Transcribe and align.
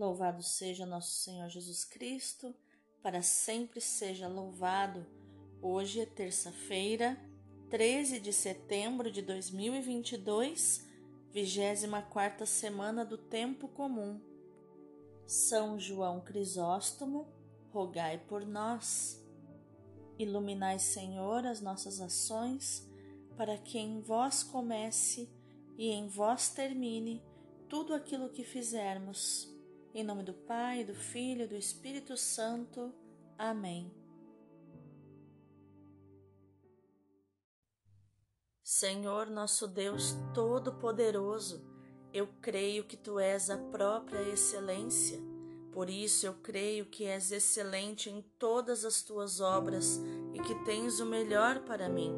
Louvado 0.00 0.42
seja 0.42 0.86
nosso 0.86 1.10
Senhor 1.10 1.46
Jesus 1.50 1.84
Cristo, 1.84 2.54
para 3.02 3.20
sempre 3.20 3.82
seja 3.82 4.28
louvado. 4.28 5.04
Hoje 5.60 6.00
é 6.00 6.06
terça-feira, 6.06 7.20
13 7.68 8.18
de 8.18 8.32
setembro 8.32 9.10
de 9.12 9.20
2022, 9.20 10.88
24 11.30 12.46
semana 12.46 13.04
do 13.04 13.18
tempo 13.18 13.68
comum. 13.68 14.18
São 15.26 15.78
João 15.78 16.22
Crisóstomo, 16.22 17.28
rogai 17.70 18.16
por 18.26 18.46
nós. 18.46 19.22
Iluminai, 20.18 20.78
Senhor, 20.78 21.44
as 21.44 21.60
nossas 21.60 22.00
ações, 22.00 22.90
para 23.36 23.58
que 23.58 23.78
em 23.78 24.00
vós 24.00 24.42
comece 24.42 25.28
e 25.76 25.90
em 25.90 26.08
vós 26.08 26.48
termine 26.48 27.22
tudo 27.68 27.92
aquilo 27.92 28.30
que 28.30 28.44
fizermos 28.44 29.59
em 29.94 30.04
nome 30.04 30.22
do 30.22 30.32
Pai, 30.32 30.84
do 30.84 30.94
Filho 30.94 31.44
e 31.44 31.48
do 31.48 31.56
Espírito 31.56 32.16
Santo. 32.16 32.94
Amém. 33.36 33.92
Senhor 38.62 39.28
nosso 39.28 39.66
Deus 39.66 40.16
Todo-Poderoso, 40.32 41.68
eu 42.12 42.28
creio 42.40 42.84
que 42.84 42.96
Tu 42.96 43.18
és 43.18 43.50
a 43.50 43.58
própria 43.58 44.22
excelência. 44.28 45.18
Por 45.72 45.90
isso 45.90 46.26
eu 46.26 46.34
creio 46.34 46.86
que 46.86 47.04
és 47.04 47.32
excelente 47.32 48.08
em 48.10 48.22
todas 48.38 48.84
as 48.84 49.02
tuas 49.02 49.40
obras 49.40 50.00
e 50.32 50.40
que 50.40 50.54
tens 50.64 51.00
o 51.00 51.06
melhor 51.06 51.60
para 51.60 51.88
mim. 51.88 52.14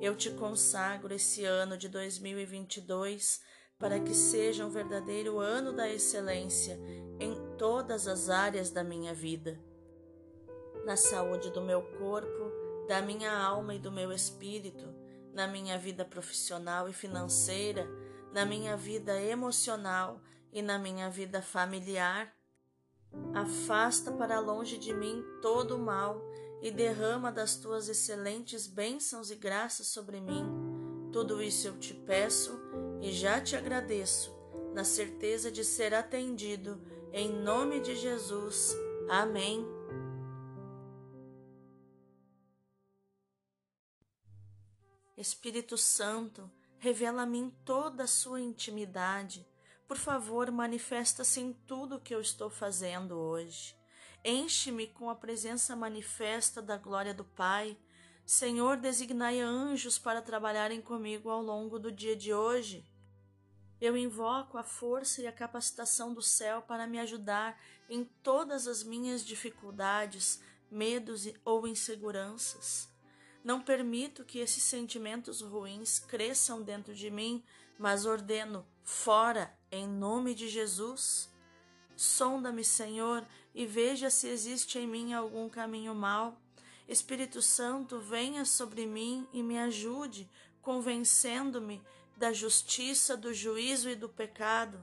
Eu 0.00 0.14
te 0.14 0.30
consagro 0.30 1.14
esse 1.14 1.44
ano 1.44 1.76
de 1.76 1.88
2022 1.88 3.40
para 3.78 4.00
que 4.00 4.12
seja 4.12 4.66
um 4.66 4.70
verdadeiro 4.70 5.38
ano 5.38 5.72
da 5.72 5.88
excelência 5.88 6.78
em 7.20 7.56
todas 7.56 8.08
as 8.08 8.28
áreas 8.28 8.70
da 8.70 8.82
minha 8.82 9.14
vida. 9.14 9.58
Na 10.84 10.96
saúde 10.96 11.50
do 11.50 11.60
meu 11.60 11.82
corpo, 11.82 12.86
da 12.88 13.00
minha 13.00 13.32
alma 13.32 13.74
e 13.74 13.78
do 13.78 13.92
meu 13.92 14.12
espírito, 14.12 14.92
na 15.32 15.46
minha 15.46 15.78
vida 15.78 16.04
profissional 16.04 16.88
e 16.88 16.92
financeira, 16.92 17.88
na 18.32 18.44
minha 18.44 18.76
vida 18.76 19.20
emocional 19.22 20.20
e 20.52 20.60
na 20.60 20.78
minha 20.78 21.08
vida 21.08 21.40
familiar. 21.40 22.34
Afasta 23.32 24.10
para 24.10 24.40
longe 24.40 24.76
de 24.76 24.92
mim 24.92 25.24
todo 25.40 25.76
o 25.76 25.78
mal 25.78 26.20
e 26.60 26.70
derrama 26.70 27.30
das 27.30 27.56
tuas 27.56 27.88
excelentes 27.88 28.66
bênçãos 28.66 29.30
e 29.30 29.36
graças 29.36 29.86
sobre 29.86 30.20
mim. 30.20 30.67
Tudo 31.12 31.42
isso 31.42 31.66
eu 31.66 31.78
te 31.78 31.94
peço 31.94 32.58
e 33.00 33.10
já 33.12 33.40
te 33.40 33.56
agradeço, 33.56 34.34
na 34.74 34.84
certeza 34.84 35.50
de 35.50 35.64
ser 35.64 35.94
atendido, 35.94 36.80
em 37.12 37.32
nome 37.32 37.80
de 37.80 37.96
Jesus. 37.96 38.76
Amém. 39.08 39.66
Espírito 45.16 45.76
Santo, 45.76 46.48
revela 46.78 47.22
a 47.22 47.26
mim 47.26 47.52
toda 47.64 48.04
a 48.04 48.06
sua 48.06 48.40
intimidade. 48.40 49.44
Por 49.88 49.96
favor, 49.96 50.50
manifesta-se 50.50 51.40
em 51.40 51.52
tudo 51.66 51.96
o 51.96 52.00
que 52.00 52.14
eu 52.14 52.20
estou 52.20 52.48
fazendo 52.48 53.16
hoje. 53.16 53.76
Enche-me 54.24 54.86
com 54.86 55.08
a 55.08 55.14
presença 55.14 55.74
manifesta 55.74 56.60
da 56.60 56.76
glória 56.76 57.14
do 57.14 57.24
Pai. 57.24 57.76
Senhor, 58.28 58.76
designai 58.76 59.40
anjos 59.40 59.98
para 59.98 60.20
trabalharem 60.20 60.82
comigo 60.82 61.30
ao 61.30 61.40
longo 61.40 61.78
do 61.78 61.90
dia 61.90 62.14
de 62.14 62.34
hoje. 62.34 62.84
Eu 63.80 63.96
invoco 63.96 64.58
a 64.58 64.62
força 64.62 65.22
e 65.22 65.26
a 65.26 65.32
capacitação 65.32 66.12
do 66.12 66.20
céu 66.20 66.60
para 66.60 66.86
me 66.86 66.98
ajudar 66.98 67.58
em 67.88 68.04
todas 68.22 68.66
as 68.66 68.82
minhas 68.82 69.24
dificuldades, 69.24 70.42
medos 70.70 71.26
ou 71.42 71.66
inseguranças. 71.66 72.90
Não 73.42 73.62
permito 73.62 74.26
que 74.26 74.40
esses 74.40 74.62
sentimentos 74.62 75.40
ruins 75.40 75.98
cresçam 75.98 76.62
dentro 76.62 76.94
de 76.94 77.10
mim, 77.10 77.42
mas 77.78 78.04
ordeno 78.04 78.66
fora 78.84 79.58
em 79.72 79.88
nome 79.88 80.34
de 80.34 80.50
Jesus. 80.50 81.30
Sonda-me, 81.96 82.62
Senhor, 82.62 83.26
e 83.54 83.64
veja 83.64 84.10
se 84.10 84.28
existe 84.28 84.78
em 84.78 84.86
mim 84.86 85.14
algum 85.14 85.48
caminho 85.48 85.94
mau. 85.94 86.38
Espírito 86.88 87.42
Santo, 87.42 88.00
venha 88.00 88.46
sobre 88.46 88.86
mim 88.86 89.28
e 89.32 89.42
me 89.42 89.58
ajude, 89.58 90.28
convencendo-me 90.62 91.82
da 92.16 92.32
justiça, 92.32 93.16
do 93.16 93.32
juízo 93.34 93.90
e 93.90 93.94
do 93.94 94.08
pecado. 94.08 94.82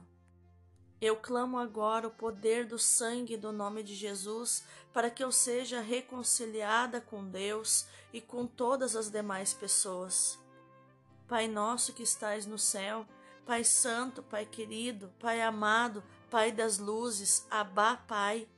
Eu 1.00 1.16
clamo 1.16 1.58
agora 1.58 2.06
o 2.06 2.10
poder 2.10 2.64
do 2.64 2.78
sangue 2.78 3.36
do 3.36 3.52
nome 3.52 3.82
de 3.82 3.94
Jesus 3.94 4.64
para 4.92 5.10
que 5.10 5.22
eu 5.22 5.30
seja 5.30 5.80
reconciliada 5.80 7.00
com 7.00 7.28
Deus 7.28 7.86
e 8.12 8.20
com 8.20 8.46
todas 8.46 8.96
as 8.96 9.10
demais 9.10 9.52
pessoas. 9.52 10.38
Pai 11.28 11.48
nosso 11.48 11.92
que 11.92 12.02
estais 12.04 12.46
no 12.46 12.56
céu, 12.58 13.06
Pai 13.44 13.62
Santo, 13.62 14.22
Pai 14.22 14.46
querido, 14.46 15.12
Pai 15.18 15.42
amado, 15.42 16.02
Pai 16.30 16.50
das 16.50 16.78
luzes, 16.78 17.46
Abá, 17.50 17.96
Pai. 17.96 18.48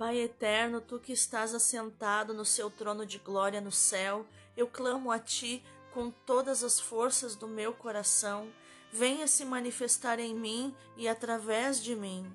Pai 0.00 0.18
eterno, 0.18 0.80
tu 0.80 0.98
que 0.98 1.12
estás 1.12 1.54
assentado 1.54 2.32
no 2.32 2.42
seu 2.42 2.70
trono 2.70 3.04
de 3.04 3.18
glória 3.18 3.60
no 3.60 3.70
céu, 3.70 4.24
eu 4.56 4.66
clamo 4.66 5.12
a 5.12 5.18
ti 5.18 5.62
com 5.92 6.10
todas 6.10 6.64
as 6.64 6.80
forças 6.80 7.36
do 7.36 7.46
meu 7.46 7.74
coração, 7.74 8.50
venha 8.90 9.26
se 9.26 9.44
manifestar 9.44 10.18
em 10.18 10.34
mim 10.34 10.74
e 10.96 11.06
através 11.06 11.82
de 11.82 11.94
mim. 11.94 12.34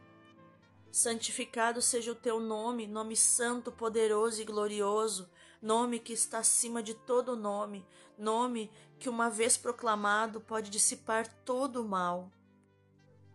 Santificado 0.92 1.82
seja 1.82 2.12
o 2.12 2.16
teu 2.16 2.40
nome, 2.40 2.86
nome 2.86 3.16
santo, 3.16 3.72
poderoso 3.72 4.40
e 4.44 4.46
glorioso, 4.46 5.28
nome 5.60 5.98
que 5.98 6.14
está 6.14 6.38
acima 6.38 6.84
de 6.84 6.94
todo 6.94 7.36
nome, 7.36 7.84
nome 8.16 8.70
que, 9.00 9.10
uma 9.10 9.28
vez 9.28 9.58
proclamado, 9.58 10.40
pode 10.40 10.70
dissipar 10.70 11.28
todo 11.44 11.82
o 11.82 11.88
mal. 11.90 12.32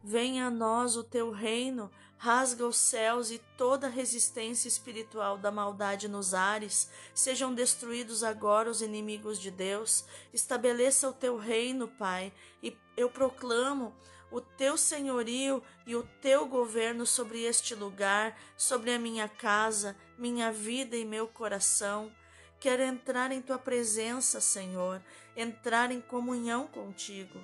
Venha 0.05 0.47
a 0.47 0.51
nós 0.51 0.97
o 0.97 1.03
teu 1.03 1.33
reino, 1.33 1.91
rasga 2.23 2.67
os 2.67 2.77
céus 2.77 3.31
e 3.31 3.39
toda 3.57 3.89
resistência 3.89 4.69
espiritual 4.69 5.39
da 5.39 5.51
maldade 5.51 6.07
nos 6.07 6.35
ares, 6.35 6.91
sejam 7.15 7.55
destruídos 7.55 8.23
agora 8.23 8.69
os 8.69 8.83
inimigos 8.83 9.41
de 9.41 9.51
Deus. 9.51 10.05
Estabeleça 10.31 11.09
o 11.09 11.15
teu 11.15 11.39
reino, 11.39 11.89
Pai, 11.89 12.31
e 12.63 12.77
eu 12.95 13.09
proclamo 13.09 13.97
o 14.31 14.39
teu 14.39 14.77
senhorio 14.77 15.63
e 15.87 15.97
o 15.97 16.03
teu 16.21 16.47
governo 16.47 17.07
sobre 17.07 17.43
este 17.43 17.75
lugar, 17.75 18.39
sobre 18.55 18.93
a 18.93 18.99
minha 18.99 19.27
casa, 19.27 19.97
minha 20.19 20.53
vida 20.53 20.99
e 20.99 21.07
meu 21.07 21.27
coração. 21.27 22.15
Quero 22.61 22.83
entrar 22.83 23.33
em 23.33 23.41
tua 23.41 23.59
presença, 23.59 24.43
Senhor, 24.43 25.03
entrar 25.35 25.91
em 25.91 26.03
comunhão 26.03 26.67
contigo. 26.67 27.41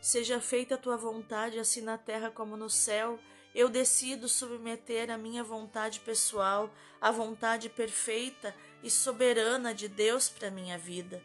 Seja 0.00 0.40
feita 0.40 0.74
a 0.74 0.78
tua 0.78 0.96
vontade, 0.96 1.60
assim 1.60 1.82
na 1.82 1.96
terra 1.96 2.32
como 2.32 2.56
no 2.56 2.68
céu. 2.68 3.16
Eu 3.56 3.70
decido 3.70 4.28
submeter 4.28 5.10
a 5.10 5.16
minha 5.16 5.42
vontade 5.42 6.00
pessoal 6.00 6.70
à 7.00 7.10
vontade 7.10 7.70
perfeita 7.70 8.54
e 8.82 8.90
soberana 8.90 9.72
de 9.72 9.88
Deus 9.88 10.28
para 10.28 10.50
minha 10.50 10.76
vida. 10.76 11.22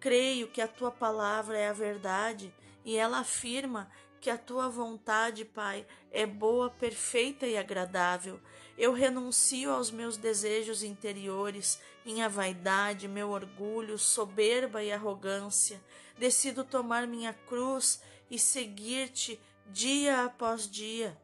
Creio 0.00 0.48
que 0.48 0.62
a 0.62 0.66
tua 0.66 0.90
palavra 0.90 1.58
é 1.58 1.68
a 1.68 1.74
verdade 1.74 2.54
e 2.86 2.96
ela 2.96 3.18
afirma 3.18 3.90
que 4.18 4.30
a 4.30 4.38
tua 4.38 4.66
vontade, 4.70 5.44
Pai, 5.44 5.86
é 6.10 6.24
boa, 6.24 6.70
perfeita 6.70 7.46
e 7.46 7.54
agradável. 7.54 8.40
Eu 8.78 8.94
renuncio 8.94 9.70
aos 9.70 9.90
meus 9.90 10.16
desejos 10.16 10.82
interiores, 10.82 11.78
minha 12.02 12.30
vaidade, 12.30 13.06
meu 13.06 13.28
orgulho, 13.28 13.98
soberba 13.98 14.82
e 14.82 14.90
arrogância. 14.90 15.78
Decido 16.16 16.64
tomar 16.64 17.06
minha 17.06 17.34
cruz 17.34 18.00
e 18.30 18.38
seguir-te 18.38 19.38
dia 19.66 20.24
após 20.24 20.66
dia. 20.66 21.14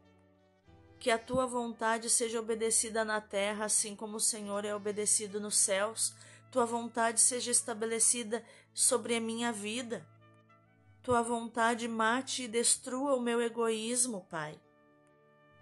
Que 1.00 1.10
a 1.10 1.18
tua 1.18 1.46
vontade 1.46 2.10
seja 2.10 2.38
obedecida 2.38 3.06
na 3.06 3.22
terra, 3.22 3.64
assim 3.64 3.96
como 3.96 4.18
o 4.18 4.20
Senhor 4.20 4.66
é 4.66 4.74
obedecido 4.74 5.40
nos 5.40 5.56
céus. 5.56 6.14
Tua 6.52 6.66
vontade 6.66 7.22
seja 7.22 7.50
estabelecida 7.50 8.44
sobre 8.74 9.16
a 9.16 9.20
minha 9.20 9.50
vida. 9.50 10.06
Tua 11.02 11.22
vontade 11.22 11.88
mate 11.88 12.42
e 12.42 12.48
destrua 12.48 13.14
o 13.14 13.20
meu 13.20 13.40
egoísmo, 13.40 14.26
Pai. 14.28 14.60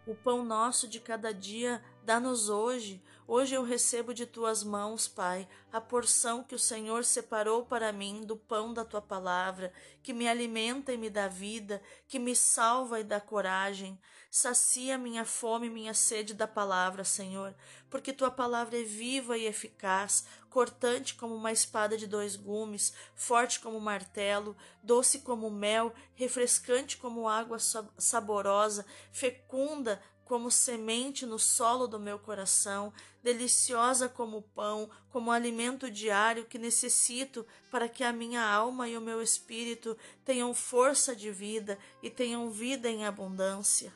O 0.08 0.14
pão 0.14 0.44
nosso 0.44 0.88
de 0.88 0.98
cada 0.98 1.32
dia 1.32 1.80
dá-nos 2.04 2.48
hoje. 2.48 3.00
Hoje 3.30 3.54
eu 3.54 3.62
recebo 3.62 4.14
de 4.14 4.24
tuas 4.24 4.64
mãos, 4.64 5.06
Pai, 5.06 5.46
a 5.70 5.82
porção 5.82 6.42
que 6.42 6.54
o 6.54 6.58
Senhor 6.58 7.04
separou 7.04 7.62
para 7.62 7.92
mim 7.92 8.22
do 8.24 8.34
pão 8.34 8.72
da 8.72 8.86
tua 8.86 9.02
palavra, 9.02 9.70
que 10.02 10.14
me 10.14 10.26
alimenta 10.26 10.94
e 10.94 10.96
me 10.96 11.10
dá 11.10 11.28
vida, 11.28 11.82
que 12.08 12.18
me 12.18 12.34
salva 12.34 13.00
e 13.00 13.04
dá 13.04 13.20
coragem. 13.20 14.00
Sacia 14.30 14.96
minha 14.96 15.26
fome 15.26 15.66
e 15.66 15.70
minha 15.70 15.92
sede 15.92 16.32
da 16.32 16.48
palavra, 16.48 17.04
Senhor, 17.04 17.54
porque 17.90 18.14
tua 18.14 18.30
palavra 18.30 18.80
é 18.80 18.82
viva 18.82 19.36
e 19.36 19.44
eficaz, 19.44 20.24
cortante 20.48 21.14
como 21.14 21.34
uma 21.34 21.52
espada 21.52 21.98
de 21.98 22.06
dois 22.06 22.34
gumes, 22.34 22.94
forte 23.14 23.60
como 23.60 23.78
martelo, 23.78 24.56
doce 24.82 25.18
como 25.18 25.50
mel, 25.50 25.92
refrescante 26.14 26.96
como 26.96 27.28
água 27.28 27.58
saborosa, 27.98 28.86
fecunda 29.12 30.00
como 30.28 30.50
semente 30.50 31.24
no 31.24 31.38
solo 31.38 31.86
do 31.86 31.98
meu 31.98 32.18
coração, 32.18 32.92
deliciosa 33.22 34.10
como 34.10 34.42
pão, 34.42 34.90
como 35.08 35.32
alimento 35.32 35.90
diário 35.90 36.44
que 36.44 36.58
necessito 36.58 37.46
para 37.70 37.88
que 37.88 38.04
a 38.04 38.12
minha 38.12 38.42
alma 38.42 38.86
e 38.86 38.96
o 38.96 39.00
meu 39.00 39.22
espírito 39.22 39.96
tenham 40.26 40.52
força 40.52 41.16
de 41.16 41.32
vida 41.32 41.78
e 42.02 42.10
tenham 42.10 42.50
vida 42.50 42.90
em 42.90 43.06
abundância. 43.06 43.90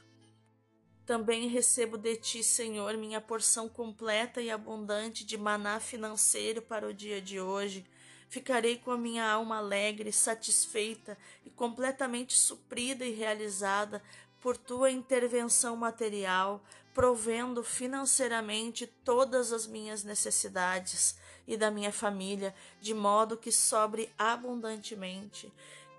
Também 1.04 1.48
recebo 1.48 1.98
de 1.98 2.16
ti, 2.16 2.42
Senhor, 2.42 2.96
minha 2.96 3.20
porção 3.20 3.68
completa 3.68 4.40
e 4.40 4.50
abundante 4.50 5.26
de 5.26 5.36
maná 5.36 5.80
financeiro 5.80 6.62
para 6.62 6.88
o 6.88 6.94
dia 6.94 7.20
de 7.20 7.38
hoje. 7.38 7.84
Ficarei 8.30 8.78
com 8.78 8.90
a 8.90 8.96
minha 8.96 9.30
alma 9.30 9.58
alegre, 9.58 10.10
satisfeita 10.10 11.18
e 11.44 11.50
completamente 11.50 12.38
suprida 12.38 13.04
e 13.04 13.12
realizada 13.12 14.02
por 14.42 14.56
tua 14.56 14.90
intervenção 14.90 15.76
material, 15.76 16.60
provendo 16.92 17.62
financeiramente 17.62 18.86
todas 18.86 19.52
as 19.52 19.66
minhas 19.66 20.02
necessidades 20.02 21.16
e 21.46 21.56
da 21.56 21.70
minha 21.70 21.92
família, 21.92 22.54
de 22.80 22.92
modo 22.92 23.36
que 23.36 23.52
sobre 23.52 24.12
abundantemente, 24.18 25.50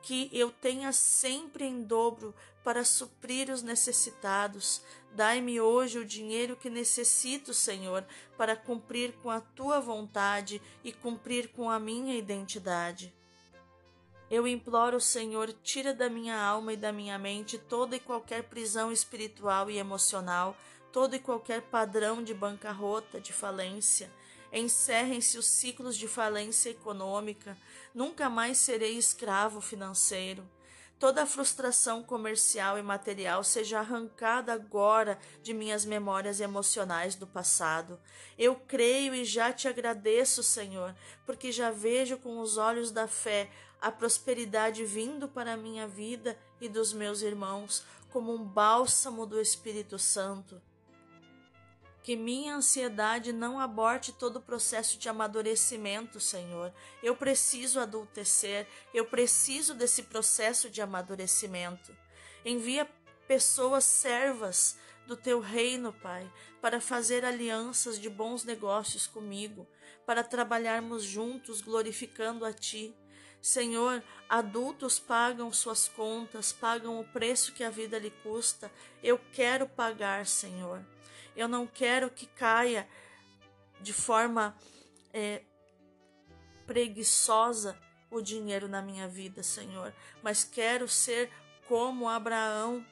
que 0.01 0.29
eu 0.33 0.51
tenha 0.51 0.91
sempre 0.91 1.65
em 1.65 1.83
dobro 1.83 2.35
para 2.63 2.83
suprir 2.83 3.49
os 3.49 3.61
necessitados. 3.61 4.81
Dai-me 5.13 5.59
hoje 5.59 5.99
o 5.99 6.05
dinheiro 6.05 6.55
que 6.55 6.69
necessito, 6.69 7.53
Senhor, 7.53 8.05
para 8.37 8.55
cumprir 8.55 9.13
com 9.21 9.29
a 9.29 9.39
tua 9.39 9.79
vontade 9.79 10.61
e 10.83 10.91
cumprir 10.91 11.49
com 11.49 11.69
a 11.69 11.79
minha 11.79 12.15
identidade. 12.15 13.13
Eu 14.33 14.47
imploro, 14.47 14.99
Senhor, 14.99 15.53
tira 15.61 15.93
da 15.93 16.09
minha 16.09 16.35
alma 16.35 16.73
e 16.73 16.75
da 16.75 16.91
minha 16.91 17.19
mente 17.19 17.55
toda 17.59 17.95
e 17.95 17.99
qualquer 17.99 18.41
prisão 18.41 18.91
espiritual 18.91 19.69
e 19.69 19.77
emocional, 19.77 20.57
todo 20.91 21.15
e 21.15 21.19
qualquer 21.19 21.61
padrão 21.61 22.23
de 22.23 22.33
bancarrota, 22.33 23.21
de 23.21 23.31
falência. 23.31 24.11
Encerrem-se 24.51 25.37
os 25.37 25.45
ciclos 25.45 25.95
de 25.95 26.07
falência 26.07 26.71
econômica. 26.71 27.55
Nunca 27.93 28.27
mais 28.27 28.57
serei 28.57 28.97
escravo 28.97 29.61
financeiro. 29.61 30.43
Toda 30.97 31.23
a 31.23 31.27
frustração 31.27 32.01
comercial 32.01 32.79
e 32.79 32.81
material 32.81 33.43
seja 33.43 33.79
arrancada 33.79 34.53
agora 34.53 35.19
de 35.43 35.53
minhas 35.53 35.85
memórias 35.85 36.39
emocionais 36.39 37.13
do 37.13 37.27
passado. 37.27 37.99
Eu 38.35 38.55
creio 38.55 39.13
e 39.13 39.25
já 39.25 39.51
te 39.51 39.67
agradeço, 39.67 40.41
Senhor, 40.41 40.95
porque 41.25 41.51
já 41.51 41.69
vejo 41.69 42.17
com 42.17 42.39
os 42.39 42.57
olhos 42.57 42.89
da 42.89 43.07
fé 43.07 43.51
a 43.83 43.91
prosperidade 43.91 44.83
vindo 44.83 45.27
para 45.27 45.53
a 45.53 45.57
minha 45.57 45.87
vida 45.87 46.35
e 46.59 46.67
dos 46.67 46.91
meus 46.91 47.21
irmãos 47.21 47.83
como 48.09 48.33
um 48.33 48.43
bálsamo 48.43 49.27
do 49.27 49.39
Espírito 49.39 49.99
Santo 49.99 50.59
que 52.03 52.17
minha 52.17 52.55
ansiedade 52.55 53.31
não 53.31 53.57
aborte 53.57 54.11
todo 54.11 54.35
o 54.35 54.41
processo 54.41 54.99
de 54.99 55.07
amadurecimento, 55.07 56.19
Senhor. 56.19 56.71
Eu 57.01 57.15
preciso 57.15 57.79
adultecer, 57.79 58.67
eu 58.93 59.05
preciso 59.05 59.73
desse 59.73 60.03
processo 60.03 60.69
de 60.69 60.81
amadurecimento. 60.81 61.95
Envia 62.43 62.85
pessoas 63.25 63.85
servas 63.85 64.77
do 65.07 65.15
teu 65.15 65.39
reino, 65.39 65.93
Pai, 65.93 66.29
para 66.61 66.81
fazer 66.81 67.23
alianças 67.23 67.97
de 67.97 68.09
bons 68.09 68.43
negócios 68.43 69.07
comigo, 69.07 69.65
para 70.05 70.23
trabalharmos 70.23 71.03
juntos 71.03 71.61
glorificando 71.61 72.43
a 72.43 72.51
Ti. 72.51 72.93
Senhor, 73.43 74.01
adultos 74.29 74.99
pagam 74.99 75.51
suas 75.51 75.89
contas, 75.89 76.53
pagam 76.53 76.97
o 76.97 77.03
preço 77.03 77.51
que 77.51 77.61
a 77.61 77.69
vida 77.69 77.99
lhe 77.99 78.09
custa. 78.09 78.71
Eu 79.03 79.19
quero 79.33 79.67
pagar, 79.67 80.25
Senhor. 80.25 80.81
Eu 81.35 81.49
não 81.49 81.67
quero 81.67 82.09
que 82.09 82.25
caia 82.25 82.87
de 83.81 83.91
forma 83.91 84.55
é, 85.11 85.41
preguiçosa 86.65 87.77
o 88.09 88.21
dinheiro 88.21 88.69
na 88.69 88.81
minha 88.81 89.09
vida, 89.09 89.43
Senhor, 89.43 89.93
mas 90.21 90.45
quero 90.45 90.87
ser 90.87 91.29
como 91.67 92.07
Abraão, 92.07 92.85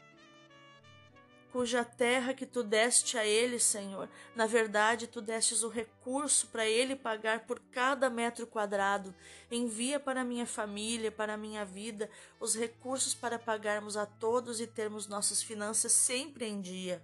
cuja 1.51 1.83
terra 1.83 2.33
que 2.33 2.45
tu 2.45 2.63
deste 2.63 3.17
a 3.17 3.25
ele, 3.25 3.59
Senhor, 3.59 4.09
na 4.35 4.45
verdade 4.45 5.07
tu 5.07 5.21
destes 5.21 5.63
o 5.63 5.69
recurso 5.69 6.47
para 6.47 6.65
ele 6.65 6.95
pagar 6.95 7.45
por 7.45 7.59
cada 7.71 8.09
metro 8.09 8.47
quadrado. 8.47 9.13
Envia 9.51 9.99
para 9.99 10.23
minha 10.23 10.45
família, 10.45 11.11
para 11.11 11.37
minha 11.37 11.65
vida, 11.65 12.09
os 12.39 12.55
recursos 12.55 13.13
para 13.13 13.37
pagarmos 13.37 13.97
a 13.97 14.05
todos 14.05 14.61
e 14.61 14.67
termos 14.67 15.07
nossas 15.07 15.43
finanças 15.43 15.91
sempre 15.91 16.45
em 16.45 16.61
dia. 16.61 17.03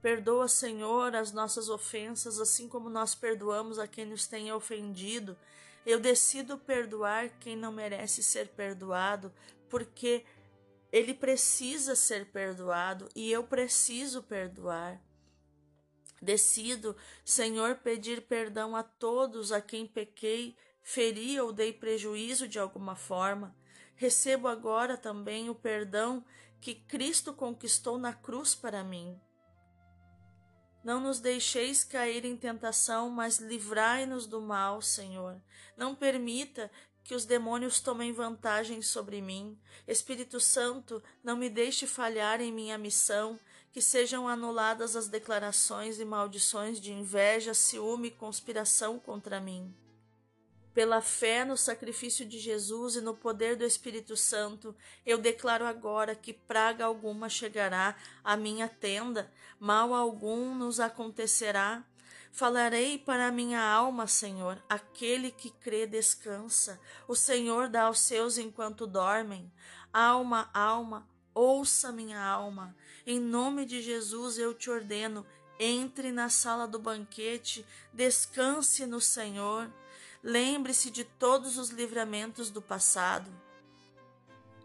Perdoa, 0.00 0.46
Senhor, 0.46 1.16
as 1.16 1.32
nossas 1.32 1.68
ofensas, 1.68 2.38
assim 2.38 2.68
como 2.68 2.88
nós 2.88 3.14
perdoamos 3.14 3.78
a 3.78 3.88
quem 3.88 4.06
nos 4.06 4.26
tem 4.26 4.52
ofendido. 4.52 5.36
Eu 5.84 5.98
decido 5.98 6.56
perdoar 6.56 7.30
quem 7.40 7.56
não 7.56 7.72
merece 7.72 8.22
ser 8.22 8.48
perdoado, 8.48 9.32
porque 9.68 10.24
ele 10.90 11.14
precisa 11.14 11.94
ser 11.94 12.26
perdoado 12.30 13.08
e 13.14 13.30
eu 13.30 13.44
preciso 13.44 14.22
perdoar. 14.22 15.00
Decido, 16.20 16.96
Senhor, 17.24 17.76
pedir 17.76 18.22
perdão 18.22 18.74
a 18.74 18.82
todos 18.82 19.52
a 19.52 19.60
quem 19.60 19.86
pequei, 19.86 20.56
feri 20.82 21.38
ou 21.40 21.52
dei 21.52 21.72
prejuízo 21.72 22.48
de 22.48 22.58
alguma 22.58 22.96
forma. 22.96 23.54
Recebo 23.94 24.48
agora 24.48 24.96
também 24.96 25.48
o 25.48 25.54
perdão 25.54 26.24
que 26.60 26.74
Cristo 26.74 27.32
conquistou 27.32 27.98
na 27.98 28.12
cruz 28.12 28.54
para 28.54 28.82
mim. 28.82 29.20
Não 30.82 31.00
nos 31.00 31.20
deixeis 31.20 31.84
cair 31.84 32.24
em 32.24 32.36
tentação, 32.36 33.10
mas 33.10 33.38
livrai-nos 33.38 34.26
do 34.26 34.40
mal, 34.40 34.80
Senhor. 34.80 35.40
Não 35.76 35.94
permita 35.94 36.70
que 37.08 37.14
os 37.14 37.24
demônios 37.24 37.80
tomem 37.80 38.12
vantagem 38.12 38.82
sobre 38.82 39.22
mim. 39.22 39.58
Espírito 39.86 40.38
Santo, 40.38 41.02
não 41.24 41.38
me 41.38 41.48
deixe 41.48 41.86
falhar 41.86 42.38
em 42.38 42.52
minha 42.52 42.76
missão, 42.76 43.40
que 43.72 43.80
sejam 43.80 44.28
anuladas 44.28 44.94
as 44.94 45.08
declarações 45.08 45.98
e 45.98 46.04
maldições 46.04 46.78
de 46.78 46.92
inveja, 46.92 47.54
ciúme 47.54 48.08
e 48.08 48.10
conspiração 48.10 48.98
contra 48.98 49.40
mim. 49.40 49.74
Pela 50.74 51.00
fé 51.00 51.46
no 51.46 51.56
sacrifício 51.56 52.26
de 52.26 52.38
Jesus 52.38 52.96
e 52.96 53.00
no 53.00 53.14
poder 53.14 53.56
do 53.56 53.64
Espírito 53.64 54.14
Santo, 54.14 54.76
eu 55.06 55.16
declaro 55.16 55.64
agora 55.64 56.14
que 56.14 56.34
praga 56.34 56.84
alguma 56.84 57.30
chegará 57.30 57.96
à 58.22 58.36
minha 58.36 58.68
tenda, 58.68 59.32
mal 59.58 59.94
algum 59.94 60.54
nos 60.54 60.78
acontecerá. 60.78 61.82
Falarei 62.38 62.96
para 62.96 63.26
a 63.26 63.32
minha 63.32 63.60
alma, 63.60 64.06
Senhor, 64.06 64.62
aquele 64.68 65.32
que 65.32 65.50
crê 65.50 65.88
descansa. 65.88 66.78
O 67.08 67.16
Senhor 67.16 67.68
dá 67.68 67.86
aos 67.86 67.98
seus 67.98 68.38
enquanto 68.38 68.86
dormem. 68.86 69.50
Alma, 69.92 70.48
alma, 70.54 71.04
ouça 71.34 71.90
minha 71.90 72.22
alma. 72.22 72.76
Em 73.04 73.18
nome 73.18 73.66
de 73.66 73.82
Jesus 73.82 74.38
eu 74.38 74.54
te 74.54 74.70
ordeno, 74.70 75.26
entre 75.58 76.12
na 76.12 76.28
sala 76.28 76.68
do 76.68 76.78
banquete, 76.78 77.66
descanse 77.92 78.86
no 78.86 79.00
Senhor. 79.00 79.68
Lembre-se 80.22 80.92
de 80.92 81.02
todos 81.02 81.58
os 81.58 81.70
livramentos 81.70 82.50
do 82.50 82.62
passado. 82.62 83.28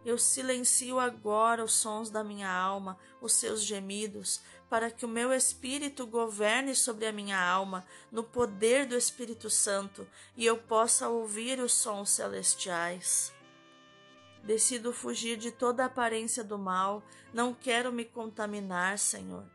Eu 0.05 0.19
silencio 0.19 0.99
agora 0.99 1.63
os 1.63 1.73
sons 1.73 2.11
da 2.11 2.23
minha 2.23 2.51
alma, 2.51 2.99
os 3.19 3.33
seus 3.33 3.63
gemidos, 3.63 4.41
para 4.73 4.89
que 4.89 5.05
o 5.05 5.07
meu 5.07 5.31
espírito 5.31 6.07
governe 6.07 6.73
sobre 6.73 7.05
a 7.05 7.11
minha 7.11 7.39
alma, 7.39 7.85
no 8.11 8.23
poder 8.23 8.87
do 8.87 8.97
Espírito 8.97 9.47
Santo, 9.47 10.07
e 10.35 10.47
eu 10.47 10.57
possa 10.57 11.07
ouvir 11.09 11.59
os 11.59 11.75
sons 11.75 12.09
celestiais. 12.09 13.31
Decido 14.43 14.91
fugir 14.91 15.37
de 15.37 15.51
toda 15.51 15.85
aparência 15.85 16.43
do 16.43 16.57
mal, 16.57 17.03
não 17.31 17.53
quero 17.53 17.91
me 17.91 18.03
contaminar, 18.03 18.97
Senhor. 18.97 19.45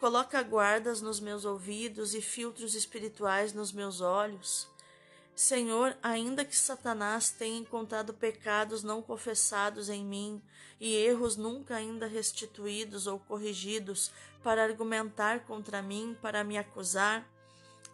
Coloca 0.00 0.42
guardas 0.42 1.00
nos 1.00 1.20
meus 1.20 1.44
ouvidos 1.44 2.12
e 2.12 2.20
filtros 2.20 2.74
espirituais 2.74 3.52
nos 3.52 3.70
meus 3.70 4.00
olhos. 4.00 4.68
Senhor, 5.34 5.96
ainda 6.00 6.44
que 6.44 6.56
Satanás 6.56 7.30
tenha 7.30 7.58
encontrado 7.58 8.14
pecados 8.14 8.84
não 8.84 9.02
confessados 9.02 9.88
em 9.88 10.04
mim 10.04 10.40
e 10.80 10.94
erros 10.94 11.36
nunca 11.36 11.74
ainda 11.74 12.06
restituídos 12.06 13.08
ou 13.08 13.18
corrigidos 13.18 14.12
para 14.44 14.62
argumentar 14.62 15.40
contra 15.40 15.82
mim, 15.82 16.16
para 16.22 16.44
me 16.44 16.56
acusar 16.56 17.28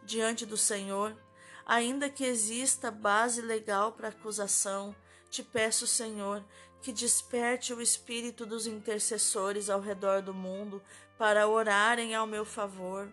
diante 0.02 0.44
do 0.44 0.56
Senhor, 0.56 1.16
ainda 1.64 2.10
que 2.10 2.24
exista 2.24 2.90
base 2.90 3.40
legal 3.40 3.92
para 3.92 4.08
acusação, 4.08 4.94
te 5.30 5.42
peço, 5.42 5.86
Senhor, 5.86 6.44
que 6.82 6.92
desperte 6.92 7.72
o 7.72 7.80
espírito 7.80 8.44
dos 8.44 8.66
intercessores 8.66 9.70
ao 9.70 9.80
redor 9.80 10.20
do 10.20 10.34
mundo 10.34 10.82
para 11.16 11.48
orarem 11.48 12.14
ao 12.14 12.26
meu 12.26 12.44
favor. 12.44 13.10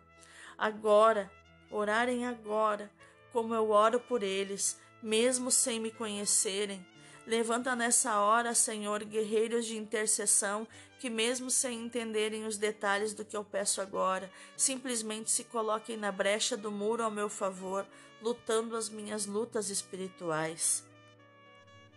Agora, 0.57 1.31
orarem 1.69 2.25
agora 2.25 2.91
como 3.37 3.53
eu 3.53 3.69
oro 3.69 3.99
por 3.99 4.23
eles, 4.23 4.79
mesmo 4.99 5.51
sem 5.51 5.79
me 5.79 5.91
conhecerem. 5.91 6.83
Levanta 7.23 7.75
nessa 7.75 8.19
hora, 8.19 8.55
Senhor, 8.55 9.03
guerreiros 9.03 9.67
de 9.67 9.77
intercessão 9.77 10.67
que, 10.97 11.07
mesmo 11.07 11.51
sem 11.51 11.83
entenderem 11.83 12.47
os 12.47 12.57
detalhes 12.57 13.13
do 13.13 13.23
que 13.23 13.37
eu 13.37 13.43
peço 13.43 13.79
agora, 13.79 14.31
simplesmente 14.55 15.29
se 15.29 15.43
coloquem 15.43 15.95
na 15.95 16.11
brecha 16.11 16.57
do 16.57 16.71
muro 16.71 17.03
ao 17.03 17.11
meu 17.11 17.29
favor, 17.29 17.85
lutando 18.23 18.75
as 18.75 18.89
minhas 18.89 19.27
lutas 19.27 19.69
espirituais. 19.69 20.83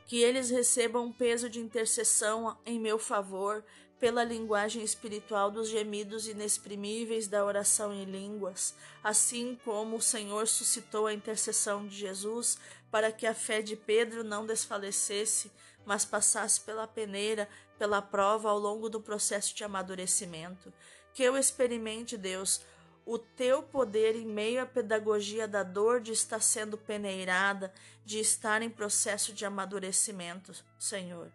Que 0.06 0.20
eles 0.20 0.50
recebam 0.50 1.06
um 1.06 1.12
peso 1.12 1.48
de 1.48 1.58
intercessão 1.58 2.58
em 2.66 2.78
meu 2.78 2.98
favor, 2.98 3.64
pela 4.00 4.24
linguagem 4.24 4.82
espiritual 4.82 5.50
dos 5.50 5.68
gemidos 5.68 6.26
inexprimíveis 6.26 7.28
da 7.28 7.44
oração 7.44 7.92
em 7.92 8.04
línguas, 8.04 8.74
assim 9.04 9.58
como 9.62 9.96
o 9.96 10.02
Senhor 10.02 10.48
suscitou 10.48 11.06
a 11.06 11.12
intercessão 11.12 11.86
de 11.86 11.94
Jesus 11.94 12.58
para 12.90 13.12
que 13.12 13.26
a 13.26 13.34
fé 13.34 13.60
de 13.60 13.76
Pedro 13.76 14.24
não 14.24 14.46
desfalecesse, 14.46 15.52
mas 15.84 16.04
passasse 16.04 16.60
pela 16.62 16.88
peneira, 16.88 17.46
pela 17.78 18.00
prova 18.00 18.48
ao 18.48 18.58
longo 18.58 18.88
do 18.88 19.00
processo 19.00 19.54
de 19.54 19.62
amadurecimento. 19.62 20.72
Que 21.12 21.22
eu 21.22 21.36
experimente, 21.36 22.16
Deus, 22.16 22.62
o 23.04 23.18
teu 23.18 23.62
poder 23.62 24.16
em 24.16 24.26
meio 24.26 24.62
à 24.62 24.66
pedagogia 24.66 25.46
da 25.46 25.62
dor 25.62 26.00
de 26.00 26.12
estar 26.12 26.40
sendo 26.40 26.78
peneirada, 26.78 27.72
de 28.04 28.18
estar 28.18 28.62
em 28.62 28.70
processo 28.70 29.32
de 29.32 29.44
amadurecimento, 29.44 30.52
Senhor. 30.78 31.30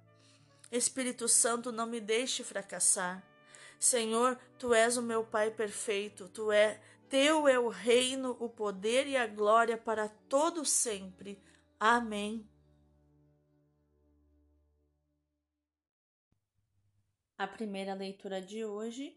Espírito 0.71 1.27
Santo, 1.27 1.71
não 1.71 1.85
me 1.85 1.99
deixe 1.99 2.43
fracassar. 2.43 3.23
Senhor, 3.79 4.39
tu 4.57 4.73
és 4.73 4.97
o 4.97 5.01
meu 5.01 5.23
Pai 5.23 5.51
perfeito, 5.51 6.29
tu 6.29 6.51
é 6.51 6.81
teu 7.09 7.47
é 7.47 7.59
o 7.59 7.69
reino, 7.69 8.35
o 8.39 8.49
poder 8.49 9.07
e 9.07 9.15
a 9.15 9.27
glória 9.27 9.77
para 9.77 10.09
todo 10.09 10.65
sempre. 10.65 11.39
Amém. 11.79 12.47
A 17.37 17.45
primeira 17.47 17.93
leitura 17.93 18.41
de 18.41 18.65
hoje 18.65 19.15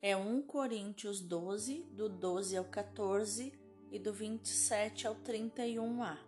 é 0.00 0.16
1 0.16 0.42
Coríntios 0.42 1.20
12, 1.20 1.84
do 1.92 2.08
12 2.08 2.56
ao 2.56 2.64
14 2.64 3.52
e 3.90 3.98
do 3.98 4.12
27 4.12 5.06
ao 5.06 5.14
31a. 5.14 6.18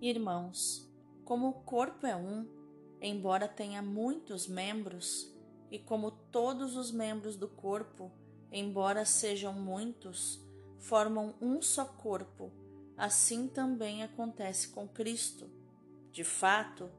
Irmãos, 0.00 0.86
como 1.24 1.48
o 1.48 1.54
corpo 1.64 2.06
é 2.06 2.14
um, 2.14 2.46
embora 3.00 3.46
tenha 3.48 3.82
muitos 3.82 4.46
membros, 4.46 5.32
e 5.70 5.78
como 5.78 6.10
todos 6.10 6.76
os 6.76 6.90
membros 6.90 7.36
do 7.36 7.48
corpo, 7.48 8.10
embora 8.50 9.04
sejam 9.04 9.52
muitos, 9.52 10.40
formam 10.78 11.34
um 11.40 11.60
só 11.60 11.84
corpo, 11.84 12.52
assim 12.96 13.48
também 13.48 14.02
acontece 14.02 14.68
com 14.68 14.88
Cristo. 14.88 15.50
De 16.12 16.24
fato, 16.24 16.90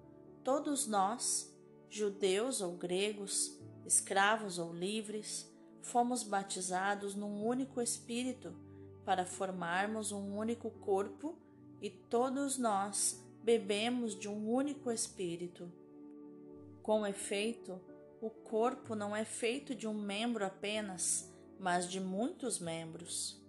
todos 0.43 0.85
nós, 0.85 1.55
judeus 1.89 2.61
ou 2.61 2.73
gregos, 2.73 3.57
escravos 3.85 4.59
ou 4.59 4.73
livres, 4.73 5.51
fomos 5.81 6.23
batizados 6.23 7.15
num 7.15 7.45
único 7.45 7.81
Espírito 7.81 8.53
para 9.05 9.25
formarmos 9.25 10.11
um 10.11 10.35
único 10.35 10.69
corpo 10.69 11.37
e 11.81 11.89
todos 11.89 12.57
nós 12.57 13.23
bebemos 13.41 14.19
de 14.19 14.27
um 14.27 14.51
único 14.51 14.91
Espírito. 14.91 15.71
Com 16.87 17.05
efeito, 17.05 17.81
o 18.21 18.29
corpo 18.29 18.95
não 18.95 19.13
é 19.13 19.25
feito 19.25 19.75
de 19.75 19.85
um 19.85 19.93
membro 19.93 20.45
apenas, 20.45 21.29
mas 21.59 21.91
de 21.91 21.99
muitos 21.99 22.59
membros. 22.59 23.43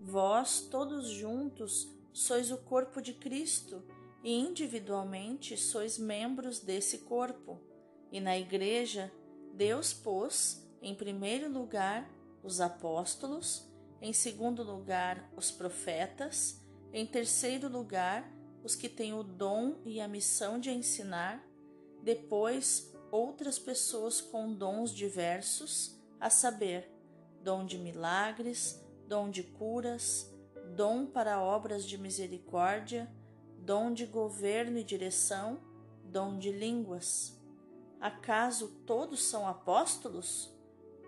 Vós, 0.00 0.62
todos 0.62 1.10
juntos, 1.10 1.86
sois 2.14 2.50
o 2.50 2.56
corpo 2.56 3.02
de 3.02 3.12
Cristo 3.12 3.84
e 4.24 4.32
individualmente 4.32 5.54
sois 5.54 5.98
membros 5.98 6.60
desse 6.60 7.00
corpo. 7.00 7.60
E 8.10 8.20
na 8.22 8.38
Igreja, 8.38 9.12
Deus 9.52 9.92
pôs, 9.92 10.66
em 10.80 10.94
primeiro 10.94 11.46
lugar, 11.46 12.10
os 12.42 12.58
apóstolos, 12.58 13.70
em 14.00 14.14
segundo 14.14 14.62
lugar, 14.62 15.30
os 15.36 15.50
profetas, 15.50 16.58
em 16.90 17.04
terceiro 17.04 17.68
lugar, 17.68 18.32
os 18.64 18.74
que 18.74 18.88
têm 18.88 19.12
o 19.12 19.22
dom 19.22 19.76
e 19.84 20.00
a 20.00 20.08
missão 20.08 20.58
de 20.58 20.70
ensinar 20.70 21.49
depois, 22.02 22.92
outras 23.10 23.58
pessoas 23.58 24.20
com 24.20 24.52
dons 24.52 24.90
diversos, 24.90 25.98
a 26.18 26.30
saber, 26.30 26.90
dom 27.42 27.64
de 27.64 27.78
milagres, 27.78 28.84
dom 29.06 29.30
de 29.30 29.42
curas, 29.42 30.32
dom 30.74 31.06
para 31.06 31.40
obras 31.40 31.84
de 31.84 31.98
misericórdia, 31.98 33.10
dom 33.58 33.92
de 33.92 34.06
governo 34.06 34.78
e 34.78 34.84
direção, 34.84 35.60
dom 36.04 36.38
de 36.38 36.52
línguas. 36.52 37.38
Acaso 38.00 38.68
todos 38.86 39.24
são 39.24 39.46
apóstolos? 39.46 40.50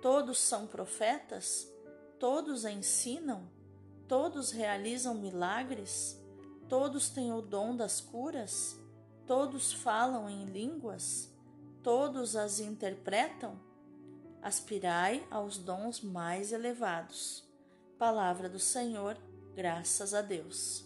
Todos 0.03 0.39
são 0.39 0.67
profetas? 0.67 1.67
Todos 2.19 2.65
ensinam? 2.65 3.51
Todos 4.07 4.51
realizam 4.51 5.15
milagres? 5.15 6.21
Todos 6.69 7.09
têm 7.09 7.33
o 7.33 7.41
dom 7.41 7.75
das 7.75 8.01
curas? 8.01 8.82
Todos 9.27 9.73
falam 9.73 10.29
em 10.29 10.45
línguas? 10.47 11.33
Todos 11.83 12.35
as 12.35 12.59
interpretam? 12.59 13.59
Aspirai 14.43 15.25
aos 15.31 15.57
dons 15.59 16.01
mais 16.01 16.53
elevados. 16.53 17.49
Palavra 17.97 18.49
do 18.49 18.59
Senhor, 18.59 19.17
graças 19.55 20.13
a 20.13 20.23
Deus. 20.23 20.85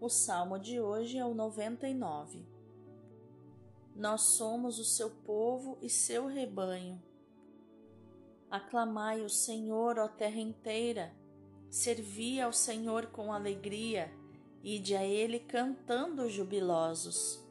O 0.00 0.08
salmo 0.08 0.58
de 0.58 0.80
hoje 0.80 1.16
é 1.16 1.24
o 1.24 1.32
99. 1.32 2.44
Nós 3.94 4.22
somos 4.22 4.80
o 4.80 4.84
seu 4.84 5.10
povo 5.10 5.78
e 5.80 5.88
seu 5.88 6.26
rebanho. 6.26 7.00
Aclamai 8.50 9.24
o 9.24 9.30
Senhor, 9.30 9.96
ó 9.96 10.08
terra 10.08 10.40
inteira, 10.40 11.14
servi 11.70 12.40
ao 12.40 12.52
Senhor 12.52 13.06
com 13.06 13.32
alegria 13.32 14.12
Ide 14.62 14.94
a 14.94 15.04
ele 15.04 15.40
cantando 15.40 16.30
jubilosos. 16.30 17.42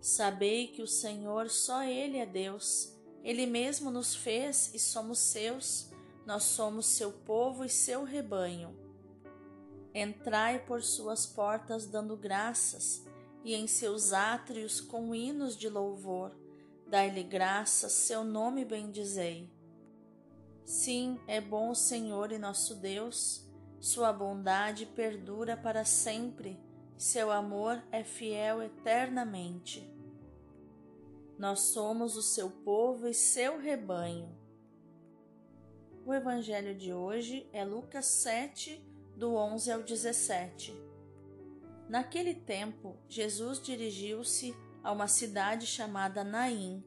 Sabei 0.00 0.68
que 0.68 0.82
o 0.82 0.86
Senhor 0.86 1.50
só 1.50 1.82
Ele 1.82 2.18
é 2.18 2.24
Deus, 2.24 2.94
Ele 3.22 3.46
mesmo 3.46 3.90
nos 3.90 4.14
fez 4.14 4.74
e 4.74 4.78
somos 4.78 5.18
seus, 5.18 5.90
nós 6.26 6.42
somos 6.44 6.86
seu 6.86 7.12
povo 7.12 7.64
e 7.64 7.68
seu 7.68 8.04
rebanho. 8.04 8.74
Entrai 9.94 10.58
por 10.58 10.82
suas 10.82 11.26
portas 11.26 11.86
dando 11.86 12.16
graças, 12.16 13.04
e 13.44 13.54
em 13.54 13.66
seus 13.66 14.12
átrios 14.12 14.80
com 14.80 15.14
hinos 15.14 15.56
de 15.56 15.68
louvor. 15.68 16.32
Dai-lhe 16.86 17.22
graças, 17.22 17.92
seu 17.92 18.24
nome 18.24 18.64
bendizei. 18.64 19.50
Sim, 20.64 21.20
é 21.26 21.40
bom 21.40 21.70
o 21.70 21.74
Senhor 21.74 22.32
e 22.32 22.38
nosso 22.38 22.74
Deus 22.76 23.43
sua 23.84 24.14
bondade 24.14 24.86
perdura 24.86 25.58
para 25.58 25.84
sempre, 25.84 26.58
seu 26.96 27.30
amor 27.30 27.82
é 27.92 28.02
fiel 28.02 28.62
eternamente. 28.62 29.86
Nós 31.38 31.60
somos 31.60 32.16
o 32.16 32.22
seu 32.22 32.48
povo 32.48 33.06
e 33.06 33.12
seu 33.12 33.58
rebanho. 33.58 34.34
O 36.06 36.14
evangelho 36.14 36.74
de 36.74 36.94
hoje 36.94 37.46
é 37.52 37.62
Lucas 37.62 38.06
7, 38.06 38.82
do 39.14 39.34
11 39.34 39.70
ao 39.70 39.82
17. 39.82 40.74
Naquele 41.86 42.32
tempo, 42.32 42.96
Jesus 43.06 43.60
dirigiu-se 43.60 44.56
a 44.82 44.92
uma 44.92 45.08
cidade 45.08 45.66
chamada 45.66 46.24
Naim. 46.24 46.82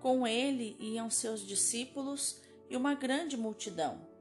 Com 0.00 0.26
ele 0.26 0.76
iam 0.80 1.08
seus 1.08 1.46
discípulos 1.46 2.42
e 2.68 2.76
uma 2.76 2.96
grande 2.96 3.36
multidão. 3.36 4.13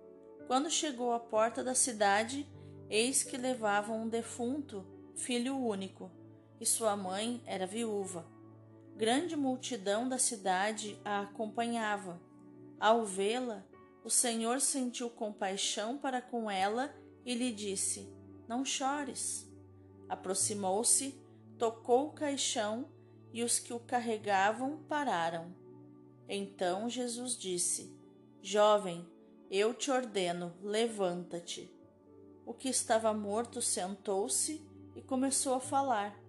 Quando 0.47 0.69
chegou 0.69 1.13
à 1.13 1.19
porta 1.19 1.63
da 1.63 1.73
cidade, 1.73 2.47
eis 2.89 3.23
que 3.23 3.37
levavam 3.37 4.03
um 4.03 4.09
defunto, 4.09 4.85
filho 5.15 5.57
único, 5.57 6.11
e 6.59 6.65
sua 6.65 6.95
mãe 6.95 7.41
era 7.45 7.65
viúva. 7.65 8.25
Grande 8.95 9.35
multidão 9.35 10.07
da 10.07 10.17
cidade 10.17 10.99
a 11.03 11.21
acompanhava. 11.21 12.21
Ao 12.79 13.05
vê-la, 13.05 13.65
o 14.03 14.09
Senhor 14.09 14.59
sentiu 14.59 15.09
compaixão 15.09 15.97
para 15.97 16.21
com 16.21 16.51
ela 16.51 16.93
e 17.25 17.33
lhe 17.33 17.51
disse: 17.51 18.13
Não 18.47 18.65
chores. 18.65 19.49
Aproximou-se, 20.09 21.19
tocou 21.57 22.07
o 22.07 22.13
caixão 22.13 22.91
e 23.31 23.43
os 23.43 23.57
que 23.59 23.73
o 23.73 23.79
carregavam 23.79 24.83
pararam. 24.87 25.55
Então 26.27 26.89
Jesus 26.89 27.37
disse: 27.37 27.97
Jovem, 28.41 29.07
eu 29.55 29.71
te 29.71 29.91
ordeno, 29.91 30.51
levanta-te. 30.63 31.71
O 32.43 32.55
que 32.55 32.69
estava 32.69 33.13
morto 33.13 33.61
sentou-se 33.61 34.67
e 34.95 35.01
começou 35.01 35.53
a 35.53 35.59
falar, 35.59 36.19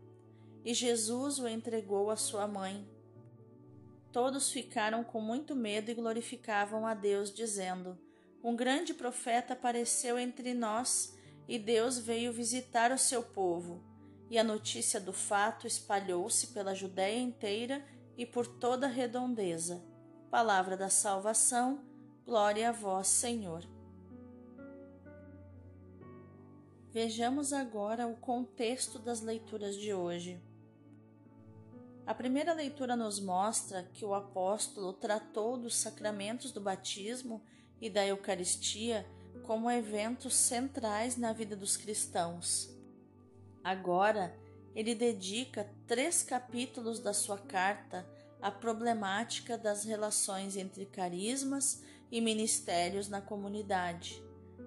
e 0.63 0.75
Jesus 0.75 1.39
o 1.39 1.49
entregou 1.49 2.11
à 2.11 2.17
sua 2.17 2.47
mãe. 2.47 2.87
Todos 4.13 4.53
ficaram 4.53 5.03
com 5.03 5.23
muito 5.23 5.57
medo 5.57 5.91
e 5.91 5.95
glorificavam 5.95 6.87
a 6.87 6.93
Deus, 6.93 7.33
dizendo: 7.33 7.99
Um 8.43 8.55
grande 8.55 8.93
profeta 8.93 9.55
apareceu 9.55 10.19
entre 10.19 10.53
nós, 10.53 11.17
e 11.49 11.59
Deus 11.59 11.99
veio 11.99 12.31
visitar 12.31 12.93
o 12.93 12.99
seu 12.99 13.23
povo. 13.23 13.83
e 14.31 14.39
a 14.39 14.45
notícia 14.45 14.99
do 14.99 15.13
fato 15.13 15.67
espalhou-se 15.67 16.49
pela 16.49 16.75
Judéia 16.75 17.19
inteira 17.19 17.85
e 18.17 18.27
por 18.27 18.47
toda 18.47 18.87
a 18.87 18.91
redondeza. 18.91 19.85
Palavra 20.31 20.77
da 20.77 20.89
salvação, 20.89 21.85
glória 22.25 22.71
a 22.71 22.73
vós, 22.73 23.09
Senhor. 23.09 23.65
Vejamos 26.91 27.53
agora 27.53 28.07
o 28.07 28.17
contexto 28.17 28.99
das 28.99 29.21
leituras 29.21 29.77
de 29.77 29.93
hoje. 29.93 30.41
A 32.07 32.15
primeira 32.15 32.55
leitura 32.55 32.97
nos 32.97 33.21
mostra 33.21 33.83
que 33.93 34.05
o 34.05 34.15
apóstolo 34.15 34.93
tratou 34.93 35.59
dos 35.59 35.77
sacramentos 35.77 36.51
do 36.51 36.61
batismo 36.61 37.43
e 37.81 37.91
da 37.91 38.07
Eucaristia 38.07 39.07
como 39.43 39.71
eventos 39.71 40.35
centrais 40.35 41.17
na 41.17 41.33
vida 41.33 41.55
dos 41.55 41.77
cristãos. 41.77 42.71
Agora, 43.63 44.35
ele 44.75 44.95
dedica 44.95 45.69
três 45.87 46.23
capítulos 46.23 47.01
da 47.01 47.13
sua 47.13 47.39
carta 47.39 48.07
à 48.41 48.51
problemática 48.51 49.59
das 49.59 49.85
relações 49.85 50.57
entre 50.57 50.87
carismas 50.87 51.83
e 52.11 52.21
ministérios 52.21 53.09
na 53.09 53.21
comunidade, 53.21 54.23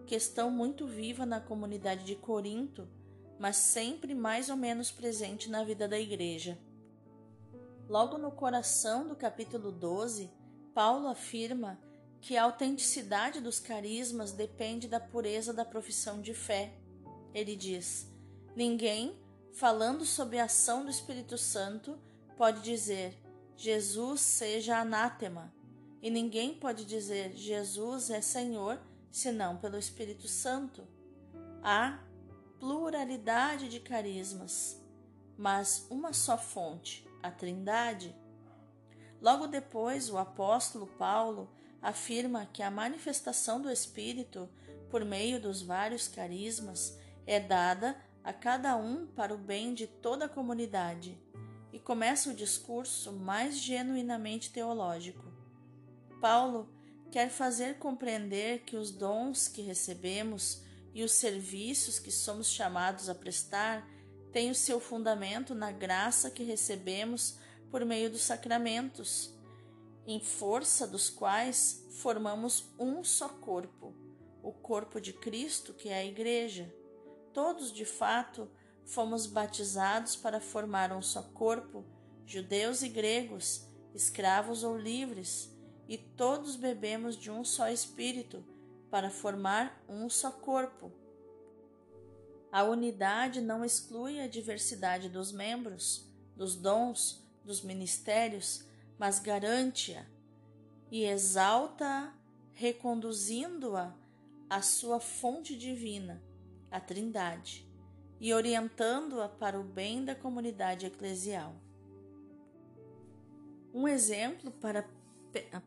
questão 0.05 0.49
muito 0.49 0.87
viva 0.87 1.25
na 1.25 1.39
comunidade 1.39 2.03
de 2.03 2.15
Corinto, 2.15 2.87
mas 3.39 3.57
sempre 3.57 4.15
mais 4.15 4.49
ou 4.49 4.55
menos 4.55 4.91
presente 4.91 5.49
na 5.49 5.63
vida 5.63 5.87
da 5.87 5.99
igreja. 5.99 6.57
Logo 7.87 8.17
no 8.17 8.31
coração 8.31 9.07
do 9.07 9.15
capítulo 9.15 9.71
12, 9.71 10.29
Paulo 10.73 11.07
afirma 11.07 11.79
que 12.19 12.35
a 12.35 12.43
autenticidade 12.43 13.39
dos 13.39 13.59
carismas 13.59 14.31
depende 14.31 14.87
da 14.87 14.99
pureza 14.99 15.53
da 15.53 15.63
profissão 15.63 16.21
de 16.21 16.33
fé. 16.33 16.73
Ele 17.33 17.55
diz: 17.55 18.11
Ninguém, 18.55 19.17
falando 19.53 20.03
sobre 20.03 20.39
a 20.39 20.45
ação 20.45 20.83
do 20.83 20.89
Espírito 20.89 21.37
Santo, 21.37 21.97
pode 22.35 22.61
dizer 22.61 23.17
Jesus 23.55 24.21
seja 24.21 24.77
anátema, 24.77 25.53
e 26.07 26.09
ninguém 26.09 26.53
pode 26.53 26.85
dizer 26.85 27.33
Jesus 27.35 28.09
é 28.09 28.21
Senhor 28.21 28.79
senão 29.11 29.57
pelo 29.57 29.77
Espírito 29.77 30.25
Santo. 30.25 30.87
Há 31.61 31.99
pluralidade 32.61 33.67
de 33.67 33.81
carismas, 33.81 34.81
mas 35.37 35.85
uma 35.89 36.13
só 36.13 36.37
fonte 36.37 37.05
a 37.21 37.29
Trindade. 37.29 38.15
Logo 39.21 39.47
depois, 39.47 40.09
o 40.09 40.17
apóstolo 40.17 40.87
Paulo 40.87 41.51
afirma 41.81 42.45
que 42.53 42.63
a 42.63 42.71
manifestação 42.71 43.61
do 43.61 43.69
Espírito, 43.69 44.47
por 44.89 45.03
meio 45.03 45.41
dos 45.41 45.61
vários 45.61 46.07
carismas, 46.07 46.97
é 47.25 47.37
dada 47.37 47.97
a 48.23 48.31
cada 48.31 48.77
um 48.77 49.07
para 49.07 49.33
o 49.33 49.37
bem 49.37 49.73
de 49.73 49.87
toda 49.87 50.23
a 50.23 50.29
comunidade, 50.29 51.21
e 51.73 51.77
começa 51.77 52.29
o 52.29 52.33
discurso 52.33 53.11
mais 53.11 53.57
genuinamente 53.57 54.53
teológico. 54.53 55.36
Paulo 56.19 56.69
quer 57.11 57.29
fazer 57.29 57.77
compreender 57.77 58.63
que 58.63 58.75
os 58.75 58.91
dons 58.91 59.47
que 59.47 59.61
recebemos 59.61 60.61
e 60.93 61.03
os 61.03 61.11
serviços 61.11 61.99
que 61.99 62.11
somos 62.11 62.49
chamados 62.49 63.07
a 63.09 63.15
prestar 63.15 63.87
tem 64.31 64.51
o 64.51 64.55
seu 64.55 64.79
fundamento 64.79 65.55
na 65.55 65.71
graça 65.71 66.29
que 66.29 66.43
recebemos 66.43 67.37
por 67.71 67.83
meio 67.85 68.09
dos 68.09 68.21
sacramentos, 68.21 69.33
em 70.05 70.19
força 70.19 70.87
dos 70.87 71.09
quais 71.09 71.85
formamos 72.01 72.71
um 72.79 73.03
só 73.03 73.29
corpo, 73.29 73.95
o 74.41 74.51
corpo 74.51 75.01
de 75.01 75.13
Cristo, 75.13 75.73
que 75.73 75.89
é 75.89 75.95
a 75.95 76.05
Igreja. 76.05 76.73
Todos, 77.33 77.71
de 77.71 77.85
fato, 77.85 78.49
fomos 78.85 79.25
batizados 79.25 80.15
para 80.15 80.39
formar 80.39 80.91
um 80.93 81.01
só 81.01 81.21
corpo, 81.21 81.85
judeus 82.25 82.81
e 82.81 82.89
gregos, 82.89 83.67
escravos 83.93 84.63
ou 84.63 84.77
livres, 84.77 85.56
e 85.87 85.97
todos 85.97 86.55
bebemos 86.55 87.15
de 87.15 87.31
um 87.31 87.43
só 87.43 87.69
Espírito 87.69 88.43
para 88.89 89.09
formar 89.09 89.83
um 89.87 90.09
só 90.09 90.31
corpo. 90.31 90.91
A 92.51 92.63
unidade 92.63 93.41
não 93.41 93.63
exclui 93.63 94.19
a 94.19 94.27
diversidade 94.27 95.09
dos 95.09 95.31
membros, 95.31 96.09
dos 96.35 96.55
dons, 96.55 97.25
dos 97.43 97.61
ministérios, 97.61 98.65
mas 98.97 99.19
garante-a 99.19 100.05
e 100.89 101.03
exalta-a, 101.03 102.13
reconduzindo-a 102.53 103.93
à 104.49 104.61
sua 104.61 104.99
fonte 104.99 105.57
divina, 105.57 106.21
a 106.71 106.79
Trindade, 106.79 107.67
e 108.19 108.33
orientando-a 108.33 109.27
para 109.27 109.59
o 109.59 109.63
bem 109.63 110.03
da 110.03 110.15
comunidade 110.15 110.85
eclesial. 110.85 111.55
Um 113.73 113.87
exemplo 113.87 114.49
para, 114.49 114.89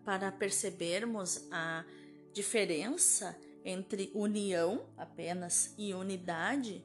para 0.04 0.30
percebermos 0.33 1.46
a 1.50 1.85
diferença 2.33 3.37
entre 3.64 4.11
união 4.14 4.87
apenas 4.96 5.74
e 5.76 5.92
unidade 5.92 6.85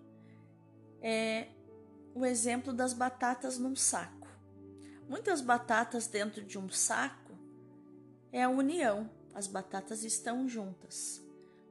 é 1.01 1.47
o 2.13 2.25
exemplo 2.25 2.73
das 2.73 2.93
batatas 2.93 3.57
num 3.57 3.75
saco. 3.75 4.27
Muitas 5.07 5.41
batatas 5.41 6.07
dentro 6.07 6.43
de 6.43 6.57
um 6.57 6.69
saco 6.69 7.37
é 8.31 8.43
a 8.43 8.49
união, 8.49 9.09
as 9.33 9.47
batatas 9.47 10.03
estão 10.03 10.47
juntas. 10.47 11.21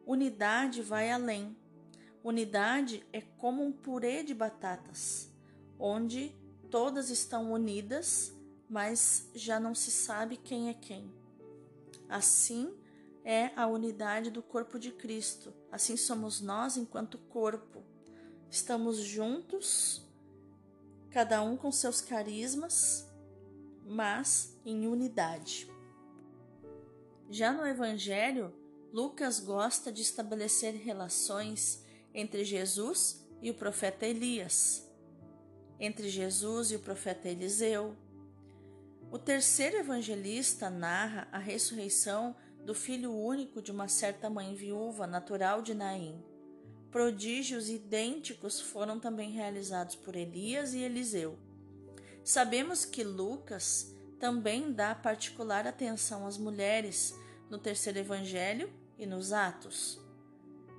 Unidade 0.06 0.82
vai 0.82 1.10
além. 1.10 1.56
Unidade 2.22 3.04
é 3.12 3.20
como 3.20 3.64
um 3.64 3.72
purê 3.72 4.22
de 4.22 4.34
batatas, 4.34 5.30
onde 5.78 6.34
todas 6.70 7.10
estão 7.10 7.52
unidas, 7.52 8.32
mas 8.68 9.30
já 9.34 9.60
não 9.60 9.74
se 9.74 9.90
sabe 9.90 10.36
quem 10.36 10.68
é 10.68 10.74
quem. 10.74 11.12
Assim, 12.08 12.74
é 13.24 13.50
a 13.56 13.66
unidade 13.66 14.30
do 14.30 14.42
corpo 14.42 14.78
de 14.78 14.92
Cristo. 14.92 15.52
Assim 15.72 15.96
somos 15.96 16.40
nós 16.40 16.76
enquanto 16.76 17.18
corpo. 17.18 17.82
Estamos 18.50 18.98
juntos, 18.98 20.02
cada 21.10 21.42
um 21.42 21.56
com 21.56 21.72
seus 21.72 22.00
carismas, 22.00 23.08
mas 23.84 24.56
em 24.64 24.86
unidade. 24.86 25.70
Já 27.30 27.52
no 27.52 27.66
Evangelho, 27.66 28.54
Lucas 28.92 29.40
gosta 29.40 29.90
de 29.90 30.02
estabelecer 30.02 30.74
relações 30.74 31.82
entre 32.12 32.44
Jesus 32.44 33.26
e 33.42 33.50
o 33.50 33.54
profeta 33.54 34.06
Elias, 34.06 34.88
entre 35.80 36.08
Jesus 36.08 36.70
e 36.70 36.76
o 36.76 36.80
profeta 36.80 37.28
Eliseu. 37.28 37.96
O 39.14 39.18
terceiro 39.18 39.76
evangelista 39.76 40.68
narra 40.68 41.28
a 41.30 41.38
ressurreição 41.38 42.34
do 42.64 42.74
filho 42.74 43.12
único 43.12 43.62
de 43.62 43.70
uma 43.70 43.86
certa 43.86 44.28
mãe 44.28 44.56
viúva, 44.56 45.06
natural 45.06 45.62
de 45.62 45.72
Naim. 45.72 46.20
Prodígios 46.90 47.70
idênticos 47.70 48.60
foram 48.60 48.98
também 48.98 49.30
realizados 49.30 49.94
por 49.94 50.16
Elias 50.16 50.74
e 50.74 50.80
Eliseu. 50.80 51.38
Sabemos 52.24 52.84
que 52.84 53.04
Lucas 53.04 53.94
também 54.18 54.72
dá 54.72 54.96
particular 54.96 55.64
atenção 55.64 56.26
às 56.26 56.36
mulheres 56.36 57.14
no 57.48 57.56
terceiro 57.56 58.00
evangelho 58.00 58.68
e 58.98 59.06
nos 59.06 59.32
Atos. 59.32 59.96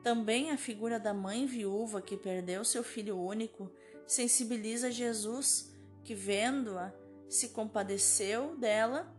Também 0.03 0.51
a 0.51 0.57
figura 0.57 0.99
da 0.99 1.13
mãe 1.13 1.45
viúva 1.45 2.01
que 2.01 2.17
perdeu 2.17 2.65
seu 2.65 2.83
filho 2.83 3.17
único 3.17 3.71
sensibiliza 4.05 4.91
Jesus, 4.91 5.73
que 6.03 6.13
vendo-a, 6.13 6.93
se 7.29 7.49
compadeceu 7.49 8.55
dela 8.57 9.13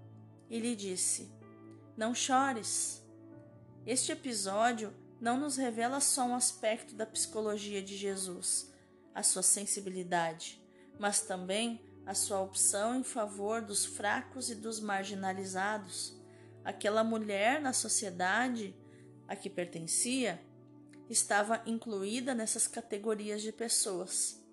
e 0.48 0.58
lhe 0.58 0.76
disse: 0.76 1.36
não 1.96 2.14
chores. 2.14 3.02
Este 3.86 4.12
episódio 4.12 4.92
não 5.20 5.38
nos 5.40 5.56
revela 5.56 5.98
só 6.00 6.24
um 6.24 6.34
aspecto 6.34 6.94
da 6.94 7.06
psicologia 7.06 7.82
de 7.82 7.96
Jesus, 7.96 8.70
a 9.14 9.22
sua 9.22 9.42
sensibilidade, 9.42 10.62
mas 10.98 11.22
também 11.22 11.80
a 12.04 12.14
sua 12.14 12.40
opção 12.40 12.94
em 12.94 13.02
favor 13.02 13.62
dos 13.62 13.86
fracos 13.86 14.50
e 14.50 14.54
dos 14.54 14.78
marginalizados. 14.78 16.14
Aquela 16.62 17.02
mulher 17.02 17.60
na 17.60 17.72
sociedade 17.72 18.76
a 19.26 19.34
que 19.34 19.48
pertencia 19.48 20.40
estava 21.08 21.62
incluída 21.64 22.34
nessas 22.34 22.66
categorias 22.66 23.40
de 23.40 23.52
pessoas. 23.52 24.44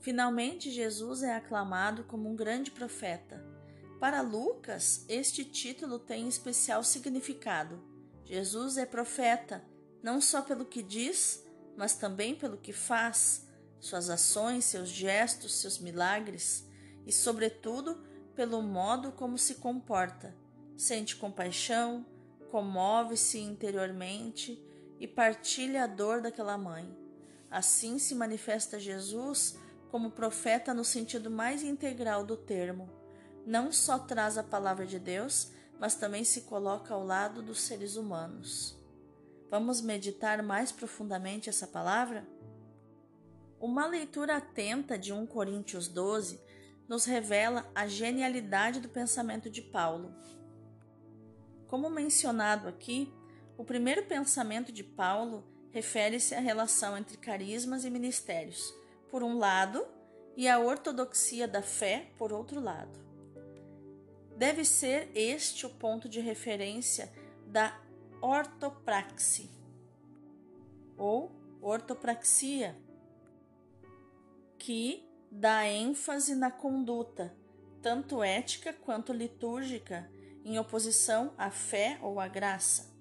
Finalmente, 0.00 0.70
Jesus 0.70 1.22
é 1.22 1.34
aclamado 1.34 2.04
como 2.04 2.28
um 2.28 2.36
grande 2.36 2.70
profeta 2.70 3.58
para 3.98 4.20
Lucas, 4.20 5.04
este 5.08 5.44
título 5.44 5.98
tem 5.98 6.28
especial 6.28 6.84
significado. 6.84 7.82
Jesus 8.24 8.76
é 8.76 8.86
profeta, 8.86 9.64
não 10.00 10.20
só 10.20 10.40
pelo 10.40 10.64
que 10.64 10.84
diz, 10.84 11.44
mas 11.76 11.96
também 11.96 12.34
pelo 12.34 12.56
que 12.56 12.72
faz, 12.72 13.48
suas 13.80 14.08
ações, 14.08 14.66
seus 14.66 14.88
gestos, 14.88 15.56
seus 15.56 15.80
milagres 15.80 16.64
e, 17.06 17.12
sobretudo, 17.12 18.00
pelo 18.36 18.62
modo 18.62 19.10
como 19.10 19.36
se 19.36 19.56
comporta. 19.56 20.32
Sente 20.76 21.16
compaixão, 21.16 22.06
comove-se 22.52 23.40
interiormente 23.40 24.64
e 25.00 25.08
partilha 25.08 25.82
a 25.82 25.86
dor 25.88 26.22
daquela 26.22 26.56
mãe. 26.56 26.96
Assim 27.50 27.98
se 27.98 28.14
manifesta 28.14 28.78
Jesus 28.78 29.58
como 29.90 30.10
profeta 30.10 30.74
no 30.74 30.84
sentido 30.84 31.30
mais 31.30 31.62
integral 31.62 32.24
do 32.24 32.36
termo. 32.36 32.90
Não 33.46 33.72
só 33.72 33.98
traz 33.98 34.36
a 34.36 34.42
palavra 34.42 34.86
de 34.86 34.98
Deus, 34.98 35.52
mas 35.78 35.94
também 35.94 36.24
se 36.24 36.42
coloca 36.42 36.92
ao 36.92 37.04
lado 37.04 37.42
dos 37.42 37.60
seres 37.62 37.96
humanos. 37.96 38.78
Vamos 39.50 39.80
meditar 39.80 40.42
mais 40.42 40.70
profundamente 40.70 41.48
essa 41.48 41.66
palavra? 41.66 42.26
Uma 43.60 43.86
leitura 43.86 44.36
atenta 44.36 44.98
de 44.98 45.12
1 45.12 45.26
Coríntios 45.26 45.88
12 45.88 46.40
nos 46.86 47.04
revela 47.04 47.70
a 47.74 47.86
genialidade 47.86 48.80
do 48.80 48.88
pensamento 48.88 49.48
de 49.50 49.62
Paulo. 49.62 50.14
Como 51.66 51.90
mencionado 51.90 52.68
aqui, 52.68 53.12
o 53.56 53.64
primeiro 53.64 54.04
pensamento 54.04 54.72
de 54.72 54.84
Paulo 54.84 55.44
refere-se 55.70 56.34
à 56.34 56.40
relação 56.40 56.96
entre 56.96 57.16
carismas 57.16 57.84
e 57.84 57.90
ministérios, 57.90 58.72
por 59.10 59.22
um 59.22 59.38
lado, 59.38 59.86
e 60.36 60.48
a 60.48 60.58
ortodoxia 60.58 61.48
da 61.48 61.62
fé, 61.62 62.12
por 62.16 62.32
outro 62.32 62.60
lado. 62.60 62.98
Deve 64.36 64.64
ser 64.64 65.10
este 65.14 65.66
o 65.66 65.70
ponto 65.70 66.08
de 66.08 66.20
referência 66.20 67.12
da 67.46 67.76
ortopraxia 68.20 69.58
ou 70.96 71.30
ortopraxia, 71.60 72.76
que 74.58 75.08
dá 75.30 75.66
ênfase 75.66 76.34
na 76.34 76.50
conduta, 76.50 77.34
tanto 77.80 78.22
ética 78.22 78.72
quanto 78.72 79.12
litúrgica, 79.12 80.10
em 80.44 80.58
oposição 80.58 81.32
à 81.36 81.50
fé 81.50 81.98
ou 82.02 82.18
à 82.18 82.26
graça. 82.26 82.92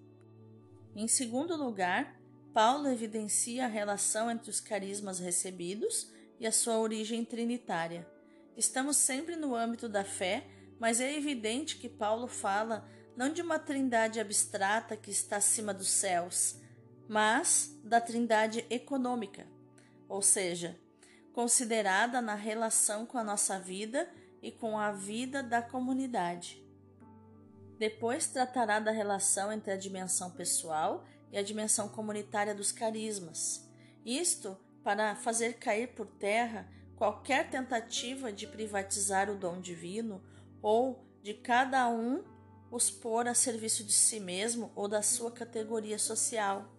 Em 0.95 1.07
segundo 1.07 1.55
lugar, 1.55 2.16
Paulo 2.57 2.87
evidencia 2.87 3.65
a 3.65 3.67
relação 3.67 4.31
entre 4.31 4.49
os 4.49 4.59
carismas 4.59 5.19
recebidos 5.19 6.11
e 6.39 6.47
a 6.47 6.51
sua 6.51 6.79
origem 6.79 7.23
trinitária. 7.23 8.09
Estamos 8.57 8.97
sempre 8.97 9.35
no 9.35 9.55
âmbito 9.55 9.87
da 9.87 10.03
fé, 10.03 10.47
mas 10.79 10.99
é 10.99 11.15
evidente 11.15 11.77
que 11.77 11.87
Paulo 11.87 12.25
fala 12.25 12.89
não 13.15 13.31
de 13.31 13.43
uma 13.43 13.59
trindade 13.59 14.19
abstrata 14.19 14.97
que 14.97 15.11
está 15.11 15.37
acima 15.37 15.71
dos 15.71 15.87
céus, 15.87 16.55
mas 17.07 17.79
da 17.83 18.01
trindade 18.01 18.65
econômica, 18.71 19.45
ou 20.09 20.23
seja, 20.23 20.75
considerada 21.33 22.21
na 22.21 22.33
relação 22.33 23.05
com 23.05 23.19
a 23.19 23.23
nossa 23.23 23.59
vida 23.59 24.09
e 24.41 24.51
com 24.51 24.79
a 24.79 24.91
vida 24.91 25.43
da 25.43 25.61
comunidade. 25.61 26.59
Depois 27.77 28.25
tratará 28.25 28.79
da 28.79 28.89
relação 28.89 29.53
entre 29.53 29.71
a 29.71 29.77
dimensão 29.77 30.31
pessoal 30.31 31.05
e 31.31 31.37
a 31.37 31.43
dimensão 31.43 31.89
comunitária 31.89 32.55
dos 32.55 32.71
carismas. 32.71 33.67
Isto 34.05 34.57
para 34.83 35.15
fazer 35.15 35.53
cair 35.53 35.87
por 35.89 36.05
terra 36.05 36.67
qualquer 36.95 37.49
tentativa 37.49 38.31
de 38.31 38.47
privatizar 38.47 39.29
o 39.29 39.37
dom 39.37 39.59
divino 39.59 40.21
ou 40.61 41.05
de 41.21 41.33
cada 41.33 41.87
um 41.89 42.23
os 42.71 42.89
pôr 42.89 43.27
a 43.27 43.33
serviço 43.33 43.83
de 43.83 43.93
si 43.93 44.19
mesmo 44.19 44.71
ou 44.75 44.87
da 44.87 45.01
sua 45.01 45.31
categoria 45.31 45.99
social. 45.99 46.73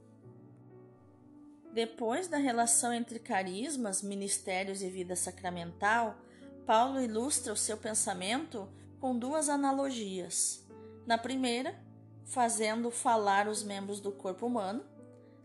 Depois 1.73 2.29
da 2.29 2.37
relação 2.37 2.93
entre 2.93 3.19
carismas, 3.19 4.03
ministérios 4.03 4.83
e 4.83 4.89
vida 4.89 5.15
sacramental, 5.15 6.19
Paulo 6.67 7.01
ilustra 7.01 7.53
o 7.53 7.57
seu 7.57 7.77
pensamento 7.77 8.69
com 9.01 9.19
duas 9.19 9.49
analogias. 9.49 10.67
Na 11.07 11.17
primeira, 11.17 11.79
fazendo 12.29 12.91
falar 12.91 13.49
os 13.49 13.63
membros 13.63 14.01
do 14.01 14.13
corpo 14.13 14.47
humano, 14.47 14.85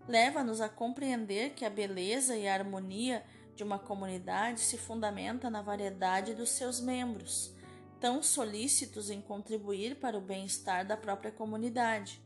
leva-nos 0.07 0.59
a 0.61 0.67
compreender 0.67 1.51
que 1.51 1.65
a 1.65 1.69
beleza 1.69 2.35
e 2.35 2.47
a 2.47 2.53
harmonia 2.53 3.23
de 3.55 3.63
uma 3.63 3.79
comunidade 3.79 4.59
se 4.59 4.77
fundamenta 4.77 5.49
na 5.49 5.61
variedade 5.61 6.33
dos 6.33 6.49
seus 6.49 6.81
membros, 6.81 7.53
tão 7.99 8.21
solícitos 8.21 9.09
em 9.09 9.21
contribuir 9.21 9.95
para 9.99 10.17
o 10.17 10.21
bem-estar 10.21 10.85
da 10.85 10.97
própria 10.97 11.31
comunidade. 11.31 12.21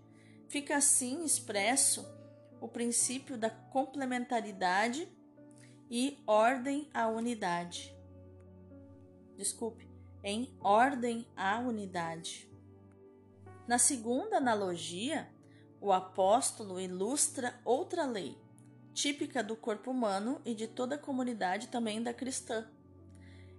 Fica 0.47 0.77
assim 0.77 1.23
expresso 1.23 2.05
o 2.59 2.67
princípio 2.67 3.37
da 3.37 3.49
complementaridade 3.49 5.07
e 5.89 6.17
ordem 6.25 6.89
à 6.93 7.07
unidade. 7.07 7.95
Desculpe, 9.37 9.87
em 10.23 10.57
ordem 10.59 11.27
à 11.35 11.59
unidade. 11.59 12.46
Na 13.67 13.77
segunda 13.77 14.37
analogia, 14.37 15.27
o 15.81 15.91
apóstolo 15.91 16.79
ilustra 16.79 17.59
outra 17.65 18.05
lei, 18.05 18.37
típica 18.93 19.43
do 19.43 19.57
corpo 19.57 19.91
humano 19.91 20.41
e 20.45 20.55
de 20.55 20.67
toda 20.67 20.95
a 20.95 20.97
comunidade 20.97 21.67
também 21.67 22.01
da 22.01 22.13
cristã. 22.13 22.65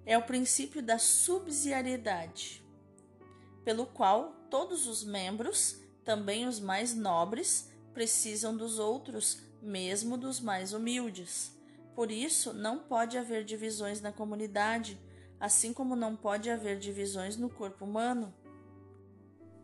É 0.06 0.16
o 0.16 0.22
princípio 0.22 0.82
da 0.82 0.98
subsidiariedade, 0.98 2.64
pelo 3.66 3.84
qual 3.84 4.32
todos 4.48 4.86
os 4.86 5.04
membros, 5.04 5.78
também 6.06 6.48
os 6.48 6.58
mais 6.58 6.94
nobres, 6.94 7.70
precisam 7.92 8.56
dos 8.56 8.78
outros, 8.78 9.42
mesmo 9.60 10.16
dos 10.16 10.40
mais 10.40 10.72
humildes. 10.72 11.54
Por 11.94 12.10
isso, 12.10 12.54
não 12.54 12.78
pode 12.78 13.18
haver 13.18 13.44
divisões 13.44 14.00
na 14.00 14.10
comunidade, 14.10 14.98
assim 15.38 15.74
como 15.74 15.94
não 15.94 16.16
pode 16.16 16.48
haver 16.48 16.78
divisões 16.78 17.36
no 17.36 17.50
corpo 17.50 17.84
humano. 17.84 18.32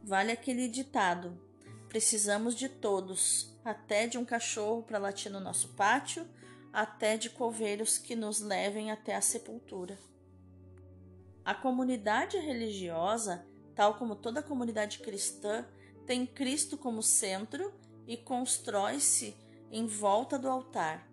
Vale 0.06 0.32
aquele 0.32 0.68
ditado: 0.68 1.40
precisamos 1.88 2.54
de 2.54 2.68
todos, 2.68 3.58
até 3.64 4.06
de 4.06 4.18
um 4.18 4.24
cachorro 4.24 4.82
para 4.82 4.98
latir 4.98 5.32
no 5.32 5.40
nosso 5.40 5.68
pátio, 5.68 6.28
até 6.70 7.16
de 7.16 7.30
coveiros 7.30 7.96
que 7.96 8.14
nos 8.14 8.40
levem 8.40 8.90
até 8.90 9.14
a 9.14 9.22
sepultura. 9.22 9.98
A 11.42 11.54
comunidade 11.54 12.36
religiosa, 12.36 13.46
tal 13.74 13.94
como 13.94 14.14
toda 14.14 14.42
comunidade 14.42 14.98
cristã, 14.98 15.66
tem 16.06 16.26
Cristo 16.26 16.76
como 16.76 17.02
centro 17.02 17.72
e 18.06 18.14
constrói-se 18.14 19.34
em 19.70 19.86
volta 19.86 20.38
do 20.38 20.50
altar. 20.50 21.08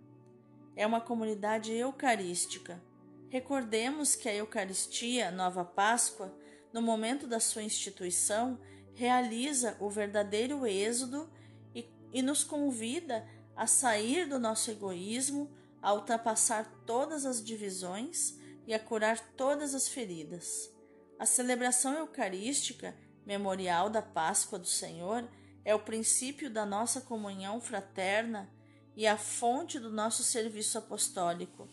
É 0.75 0.85
uma 0.85 0.99
comunidade 0.99 1.71
eucarística. 1.71 2.81
Recordemos 3.29 4.15
que 4.15 4.27
a 4.27 4.35
Eucaristia, 4.35 5.31
Nova 5.31 5.63
Páscoa, 5.63 6.37
no 6.73 6.81
momento 6.81 7.25
da 7.25 7.39
sua 7.39 7.63
instituição, 7.63 8.59
realiza 8.93 9.75
o 9.79 9.89
verdadeiro 9.89 10.65
êxodo 10.65 11.29
e, 11.73 11.89
e 12.13 12.21
nos 12.21 12.43
convida 12.43 13.27
a 13.55 13.67
sair 13.67 14.27
do 14.27 14.39
nosso 14.39 14.71
egoísmo, 14.71 15.51
a 15.81 15.93
ultrapassar 15.93 16.65
todas 16.85 17.25
as 17.25 17.43
divisões 17.43 18.37
e 18.67 18.73
a 18.73 18.79
curar 18.79 19.19
todas 19.35 19.73
as 19.73 19.87
feridas. 19.87 20.71
A 21.17 21.25
celebração 21.25 21.93
eucarística, 21.97 22.95
memorial 23.25 23.89
da 23.89 24.01
Páscoa 24.01 24.57
do 24.57 24.67
Senhor, 24.67 25.27
é 25.63 25.75
o 25.75 25.79
princípio 25.79 26.49
da 26.49 26.65
nossa 26.65 27.01
comunhão 27.01 27.61
fraterna 27.61 28.49
e 28.95 29.05
a 29.07 29.17
fonte 29.17 29.79
do 29.79 29.91
nosso 29.91 30.23
serviço 30.23 30.77
apostólico, 30.77 31.69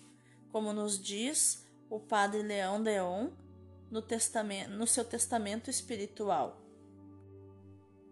como 0.52 0.72
nos 0.72 1.02
diz 1.02 1.66
o 1.90 1.98
Padre 1.98 2.42
Leão 2.42 2.82
Deon 2.82 3.30
no, 3.90 4.04
no 4.76 4.86
seu 4.86 5.04
testamento 5.04 5.70
espiritual. 5.70 6.67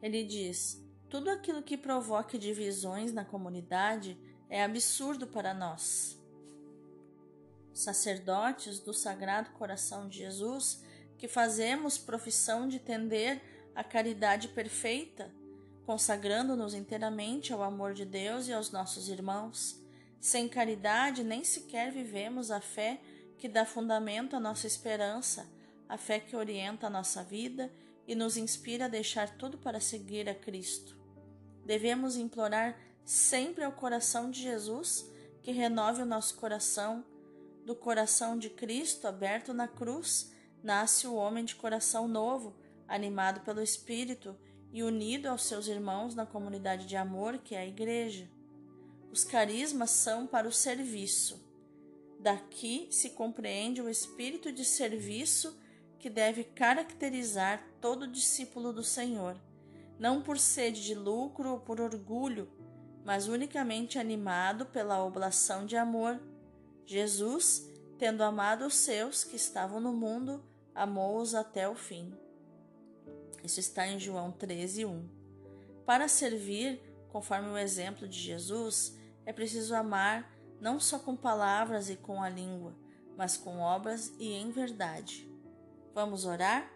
Ele 0.06 0.22
diz: 0.22 0.80
tudo 1.10 1.28
aquilo 1.28 1.60
que 1.60 1.76
provoque 1.76 2.38
divisões 2.38 3.12
na 3.12 3.24
comunidade 3.24 4.16
é 4.48 4.62
absurdo 4.62 5.26
para 5.26 5.52
nós. 5.52 6.16
Sacerdotes 7.74 8.78
do 8.78 8.94
Sagrado 8.94 9.50
Coração 9.50 10.08
de 10.08 10.18
Jesus, 10.18 10.80
que 11.18 11.26
fazemos 11.26 11.98
profissão 11.98 12.68
de 12.68 12.78
tender 12.78 13.42
a 13.74 13.82
caridade 13.82 14.46
perfeita, 14.46 15.28
consagrando-nos 15.84 16.72
inteiramente 16.72 17.52
ao 17.52 17.64
amor 17.64 17.92
de 17.92 18.04
Deus 18.04 18.46
e 18.46 18.52
aos 18.52 18.70
nossos 18.70 19.08
irmãos. 19.08 19.76
Sem 20.20 20.48
caridade, 20.48 21.24
nem 21.24 21.42
sequer 21.42 21.90
vivemos 21.90 22.52
a 22.52 22.60
fé 22.60 23.00
que 23.38 23.48
dá 23.48 23.64
fundamento 23.64 24.36
à 24.36 24.40
nossa 24.40 24.68
esperança, 24.68 25.50
a 25.88 25.98
fé 25.98 26.20
que 26.20 26.36
orienta 26.36 26.86
a 26.86 26.90
nossa 26.90 27.24
vida 27.24 27.68
e 28.06 28.14
nos 28.14 28.36
inspira 28.36 28.84
a 28.84 28.88
deixar 28.88 29.36
tudo 29.36 29.58
para 29.58 29.80
seguir 29.80 30.28
a 30.28 30.34
Cristo. 30.34 30.96
Devemos 31.64 32.16
implorar 32.16 32.78
sempre 33.04 33.64
ao 33.64 33.72
coração 33.72 34.30
de 34.30 34.42
Jesus 34.42 35.10
que 35.42 35.50
renove 35.50 36.02
o 36.02 36.06
nosso 36.06 36.36
coração. 36.36 37.04
Do 37.64 37.74
coração 37.74 38.38
de 38.38 38.48
Cristo 38.48 39.08
aberto 39.08 39.52
na 39.52 39.66
cruz, 39.66 40.32
nasce 40.62 41.06
o 41.06 41.14
homem 41.14 41.44
de 41.44 41.56
coração 41.56 42.06
novo, 42.06 42.54
animado 42.86 43.40
pelo 43.40 43.60
Espírito 43.60 44.36
e 44.72 44.82
unido 44.82 45.26
aos 45.26 45.44
seus 45.44 45.66
irmãos 45.66 46.14
na 46.14 46.24
comunidade 46.24 46.86
de 46.86 46.96
amor 46.96 47.38
que 47.38 47.54
é 47.54 47.60
a 47.60 47.66
Igreja. 47.66 48.30
Os 49.10 49.24
carismas 49.24 49.90
são 49.90 50.26
para 50.26 50.46
o 50.46 50.52
serviço. 50.52 51.44
Daqui 52.20 52.88
se 52.90 53.10
compreende 53.10 53.80
o 53.80 53.88
espírito 53.88 54.52
de 54.52 54.64
serviço 54.64 55.56
que 56.06 56.10
deve 56.10 56.44
caracterizar 56.44 57.66
todo 57.80 58.06
discípulo 58.06 58.72
do 58.72 58.84
Senhor, 58.84 59.36
não 59.98 60.22
por 60.22 60.38
sede 60.38 60.84
de 60.84 60.94
lucro 60.94 61.50
ou 61.50 61.58
por 61.58 61.80
orgulho, 61.80 62.48
mas 63.04 63.26
unicamente 63.26 63.98
animado 63.98 64.66
pela 64.66 65.04
oblação 65.04 65.66
de 65.66 65.76
amor. 65.76 66.20
Jesus 66.86 67.68
tendo 67.98 68.22
amado 68.22 68.66
os 68.66 68.76
seus 68.76 69.24
que 69.24 69.34
estavam 69.34 69.80
no 69.80 69.92
mundo, 69.92 70.44
amou-os 70.72 71.34
até 71.34 71.68
o 71.68 71.74
fim. 71.74 72.14
Isso 73.42 73.58
está 73.58 73.84
em 73.84 73.98
João 73.98 74.30
13, 74.30 74.84
1. 74.84 75.08
Para 75.84 76.06
servir, 76.06 76.80
conforme 77.08 77.48
o 77.48 77.58
exemplo 77.58 78.06
de 78.06 78.20
Jesus, 78.20 78.96
é 79.24 79.32
preciso 79.32 79.74
amar 79.74 80.32
não 80.60 80.78
só 80.78 81.00
com 81.00 81.16
palavras 81.16 81.90
e 81.90 81.96
com 81.96 82.22
a 82.22 82.28
língua, 82.28 82.76
mas 83.16 83.36
com 83.36 83.58
obras 83.58 84.14
e 84.20 84.34
em 84.34 84.52
verdade. 84.52 85.34
Vamos 85.96 86.26
orar? 86.26 86.70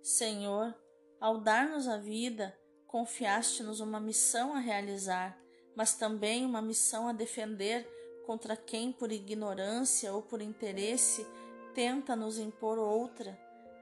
Senhor, 0.00 0.72
ao 1.20 1.38
dar-nos 1.38 1.88
a 1.88 1.96
vida, 1.96 2.56
confiaste-nos 2.86 3.80
uma 3.80 3.98
missão 3.98 4.54
a 4.54 4.60
realizar, 4.60 5.36
mas 5.74 5.96
também 5.96 6.46
uma 6.46 6.62
missão 6.62 7.08
a 7.08 7.12
defender 7.12 7.84
contra 8.24 8.56
quem, 8.56 8.92
por 8.92 9.10
ignorância 9.10 10.14
ou 10.14 10.22
por 10.22 10.40
interesse, 10.40 11.26
tenta 11.74 12.14
nos 12.14 12.38
impor 12.38 12.78
outra. 12.78 13.36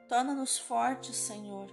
Torna-nos 0.09 0.59
fortes, 0.59 1.17
Senhor. 1.17 1.69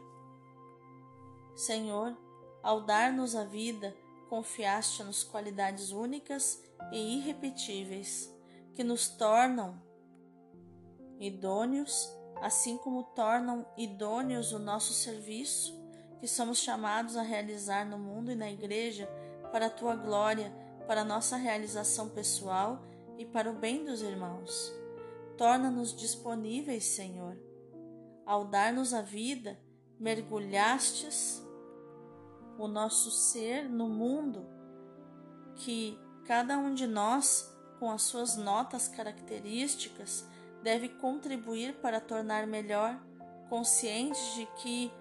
Senhor, 1.55 2.17
ao 2.61 2.81
dar-nos 2.81 3.33
a 3.33 3.45
vida, 3.45 3.95
confiaste-nos 4.27 5.23
qualidades 5.23 5.91
únicas 5.91 6.61
e 6.91 7.15
irrepetíveis, 7.15 8.37
que 8.75 8.83
nos 8.83 9.09
tornam 9.09 9.81
idôneos, 11.19 12.09
assim 12.41 12.77
como 12.77 13.03
tornam 13.03 13.65
idôneos 13.77 14.53
o 14.53 14.59
nosso 14.59 14.93
serviço, 14.93 15.77
que 16.19 16.27
somos 16.27 16.59
chamados 16.59 17.15
a 17.15 17.21
realizar 17.21 17.85
no 17.85 17.97
mundo 17.97 18.31
e 18.31 18.35
na 18.35 18.49
Igreja 18.49 19.09
para 19.51 19.67
a 19.67 19.69
tua 19.69 19.95
glória, 19.95 20.53
para 20.87 21.01
a 21.01 21.05
nossa 21.05 21.37
realização 21.37 22.09
pessoal 22.09 22.81
e 23.17 23.25
para 23.25 23.49
o 23.49 23.53
bem 23.53 23.85
dos 23.85 24.01
irmãos. 24.01 24.73
Torna-nos 25.37 25.95
disponíveis, 25.95 26.85
Senhor. 26.85 27.37
Ao 28.25 28.45
dar-nos 28.45 28.93
a 28.93 29.01
vida, 29.01 29.59
mergulhastes 29.99 31.43
o 32.57 32.67
nosso 32.67 33.09
ser 33.09 33.69
no 33.69 33.87
mundo, 33.87 34.45
que 35.55 35.97
cada 36.25 36.57
um 36.57 36.73
de 36.73 36.85
nós, 36.85 37.49
com 37.79 37.89
as 37.91 38.03
suas 38.03 38.35
notas 38.35 38.87
características, 38.87 40.25
deve 40.61 40.89
contribuir 40.89 41.75
para 41.75 42.01
tornar 42.01 42.45
melhor, 42.45 42.99
conscientes 43.49 44.35
de 44.35 44.45
que 44.57 44.91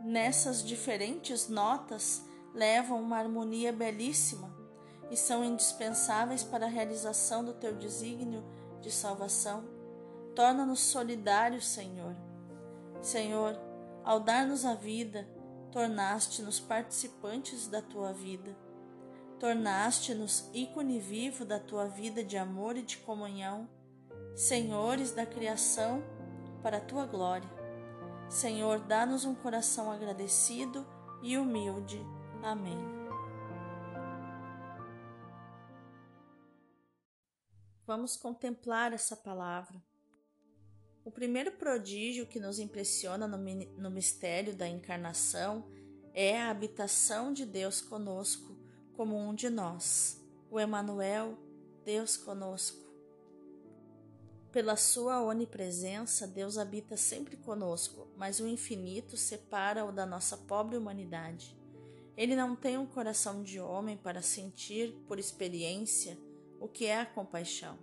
nessas 0.00 0.62
diferentes 0.62 1.48
notas 1.48 2.24
levam 2.54 3.00
uma 3.00 3.18
harmonia 3.18 3.72
belíssima 3.72 4.56
e 5.10 5.16
são 5.16 5.44
indispensáveis 5.44 6.44
para 6.44 6.66
a 6.66 6.68
realização 6.68 7.44
do 7.44 7.52
teu 7.54 7.74
desígnio 7.74 8.44
de 8.80 8.90
salvação. 8.90 9.64
Torna-nos 10.34 10.80
solidários, 10.80 11.66
Senhor. 11.66 12.14
Senhor, 13.02 13.58
ao 14.04 14.20
dar-nos 14.20 14.64
a 14.64 14.74
vida, 14.74 15.28
tornaste-nos 15.72 16.60
participantes 16.60 17.66
da 17.66 17.82
tua 17.82 18.12
vida. 18.12 18.56
Tornaste-nos 19.38 20.50
ícone 20.52 20.98
vivo 20.98 21.44
da 21.44 21.60
tua 21.60 21.86
vida 21.86 22.24
de 22.24 22.36
amor 22.36 22.76
e 22.76 22.82
de 22.82 22.96
comunhão, 22.98 23.68
senhores 24.34 25.12
da 25.12 25.24
criação 25.24 26.02
para 26.62 26.78
a 26.78 26.80
tua 26.80 27.06
glória. 27.06 27.48
Senhor, 28.28 28.80
dá-nos 28.80 29.24
um 29.24 29.34
coração 29.34 29.92
agradecido 29.92 30.84
e 31.22 31.38
humilde. 31.38 32.00
Amém. 32.42 32.78
Vamos 37.86 38.16
contemplar 38.16 38.92
essa 38.92 39.16
palavra. 39.16 39.80
O 41.04 41.10
primeiro 41.10 41.52
prodígio 41.52 42.26
que 42.26 42.38
nos 42.38 42.58
impressiona 42.58 43.26
no, 43.26 43.38
no 43.38 43.90
mistério 43.90 44.54
da 44.54 44.68
encarnação 44.68 45.70
é 46.12 46.38
a 46.38 46.50
habitação 46.50 47.32
de 47.32 47.46
Deus 47.46 47.80
conosco, 47.80 48.57
como 48.98 49.16
um 49.16 49.32
de 49.32 49.48
nós, 49.48 50.20
o 50.50 50.58
Emanuel, 50.58 51.38
Deus 51.84 52.16
conosco. 52.16 52.84
Pela 54.50 54.74
sua 54.74 55.22
onipresença, 55.22 56.26
Deus 56.26 56.58
habita 56.58 56.96
sempre 56.96 57.36
conosco, 57.36 58.08
mas 58.16 58.40
o 58.40 58.48
infinito 58.48 59.16
separa-o 59.16 59.92
da 59.92 60.04
nossa 60.04 60.36
pobre 60.36 60.76
humanidade. 60.76 61.56
Ele 62.16 62.34
não 62.34 62.56
tem 62.56 62.76
um 62.76 62.86
coração 62.86 63.44
de 63.44 63.60
homem 63.60 63.96
para 63.96 64.20
sentir, 64.20 64.92
por 65.06 65.16
experiência, 65.16 66.18
o 66.58 66.66
que 66.66 66.86
é 66.86 66.98
a 66.98 67.06
compaixão. 67.06 67.78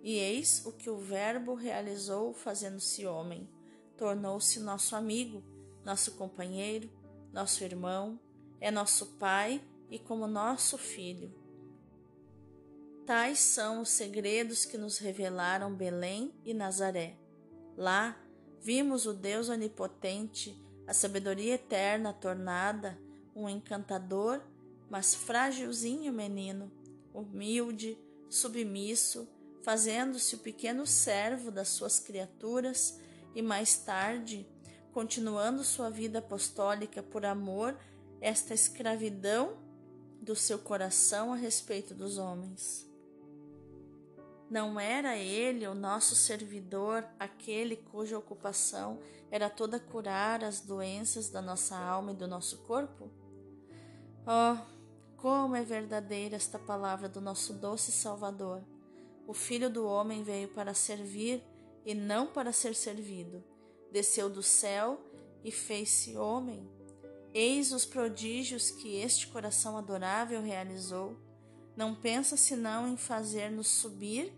E 0.00 0.14
eis 0.14 0.64
o 0.64 0.70
que 0.70 0.88
o 0.88 0.96
Verbo 0.96 1.54
realizou 1.54 2.32
fazendo-se 2.32 3.04
homem. 3.04 3.50
Tornou-se 3.96 4.60
nosso 4.60 4.94
amigo, 4.94 5.42
nosso 5.84 6.12
companheiro, 6.12 6.88
nosso 7.32 7.64
irmão, 7.64 8.16
é 8.60 8.70
nosso 8.70 9.06
Pai 9.18 9.60
e 9.90 9.98
como 9.98 10.26
nosso 10.26 10.76
Filho. 10.76 11.32
Tais 13.06 13.38
são 13.38 13.82
os 13.82 13.90
segredos 13.90 14.64
que 14.64 14.76
nos 14.76 14.98
revelaram 14.98 15.74
Belém 15.74 16.34
e 16.44 16.52
Nazaré. 16.52 17.16
Lá 17.76 18.20
vimos 18.60 19.06
o 19.06 19.12
Deus 19.12 19.48
onipotente, 19.48 20.60
a 20.88 20.92
sabedoria 20.92 21.54
eterna 21.54 22.12
tornada, 22.12 22.98
um 23.34 23.48
encantador, 23.48 24.40
mas 24.90 25.14
frágilzinho 25.14 26.12
menino, 26.12 26.72
humilde, 27.14 27.96
submisso, 28.28 29.28
fazendo-se 29.62 30.34
o 30.34 30.38
pequeno 30.38 30.86
servo 30.86 31.50
das 31.50 31.68
suas 31.68 32.00
criaturas 32.00 32.98
e 33.34 33.42
mais 33.42 33.76
tarde, 33.76 34.48
continuando 34.92 35.62
sua 35.62 35.90
vida 35.90 36.18
apostólica 36.18 37.02
por 37.02 37.24
amor, 37.24 37.78
esta 38.20 38.54
escravidão 38.54 39.65
do 40.26 40.34
seu 40.34 40.58
coração 40.58 41.32
a 41.32 41.36
respeito 41.36 41.94
dos 41.94 42.18
homens. 42.18 42.84
Não 44.50 44.78
era 44.78 45.16
ele, 45.16 45.68
o 45.68 45.74
nosso 45.74 46.16
servidor, 46.16 47.06
aquele 47.16 47.76
cuja 47.76 48.18
ocupação 48.18 48.98
era 49.30 49.48
toda 49.48 49.78
curar 49.78 50.42
as 50.42 50.60
doenças 50.60 51.30
da 51.30 51.40
nossa 51.40 51.76
alma 51.76 52.10
e 52.10 52.16
do 52.16 52.26
nosso 52.26 52.58
corpo? 52.58 53.08
Oh, 54.26 54.58
como 55.16 55.54
é 55.54 55.62
verdadeira 55.62 56.34
esta 56.34 56.58
palavra 56.58 57.08
do 57.08 57.20
nosso 57.20 57.52
doce 57.52 57.92
Salvador! 57.92 58.64
O 59.28 59.32
Filho 59.32 59.70
do 59.70 59.86
Homem 59.86 60.24
veio 60.24 60.48
para 60.48 60.74
servir 60.74 61.40
e 61.84 61.94
não 61.94 62.26
para 62.26 62.52
ser 62.52 62.74
servido. 62.74 63.44
Desceu 63.92 64.28
do 64.28 64.42
céu 64.42 65.00
e 65.44 65.52
fez-se 65.52 66.16
homem. 66.16 66.68
Eis 67.38 67.70
os 67.70 67.84
prodígios 67.84 68.70
que 68.70 68.96
este 68.96 69.26
coração 69.26 69.76
adorável 69.76 70.40
realizou. 70.40 71.20
Não 71.76 71.94
pensa 71.94 72.34
senão 72.34 72.88
em 72.88 72.96
fazer-nos 72.96 73.66
subir, 73.68 74.32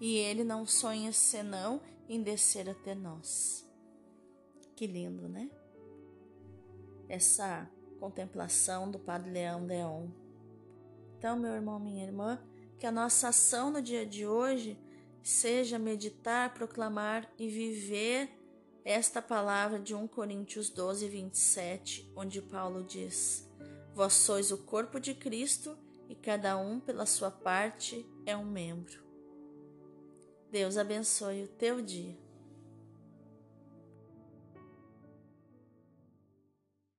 e 0.00 0.16
ele 0.16 0.42
não 0.42 0.66
sonha 0.66 1.12
senão 1.12 1.80
em 2.08 2.20
descer 2.20 2.68
até 2.68 2.92
nós. 2.92 3.64
Que 4.74 4.84
lindo, 4.84 5.28
né? 5.28 5.48
Essa 7.08 7.70
contemplação 8.00 8.90
do 8.90 8.98
Padre 8.98 9.30
Leão 9.30 9.64
Deon. 9.64 10.08
Então, 11.16 11.38
meu 11.38 11.52
irmão, 11.52 11.78
minha 11.78 12.04
irmã, 12.04 12.42
que 12.80 12.86
a 12.86 12.90
nossa 12.90 13.28
ação 13.28 13.70
no 13.70 13.80
dia 13.80 14.04
de 14.04 14.26
hoje 14.26 14.76
seja 15.22 15.78
meditar, 15.78 16.52
proclamar 16.52 17.32
e 17.38 17.46
viver 17.46 18.28
esta 18.84 19.20
palavra 19.20 19.78
de 19.78 19.94
1 19.94 20.08
Coríntios 20.08 20.70
12, 20.70 21.08
27, 21.08 22.12
onde 22.16 22.40
Paulo 22.40 22.82
diz: 22.82 23.48
Vós 23.94 24.14
sois 24.14 24.50
o 24.50 24.58
corpo 24.58 24.98
de 24.98 25.14
Cristo 25.14 25.76
e 26.08 26.14
cada 26.14 26.56
um, 26.56 26.80
pela 26.80 27.06
sua 27.06 27.30
parte, 27.30 28.04
é 28.26 28.36
um 28.36 28.44
membro. 28.44 29.02
Deus 30.50 30.76
abençoe 30.76 31.44
o 31.44 31.48
teu 31.48 31.80
dia. 31.80 32.16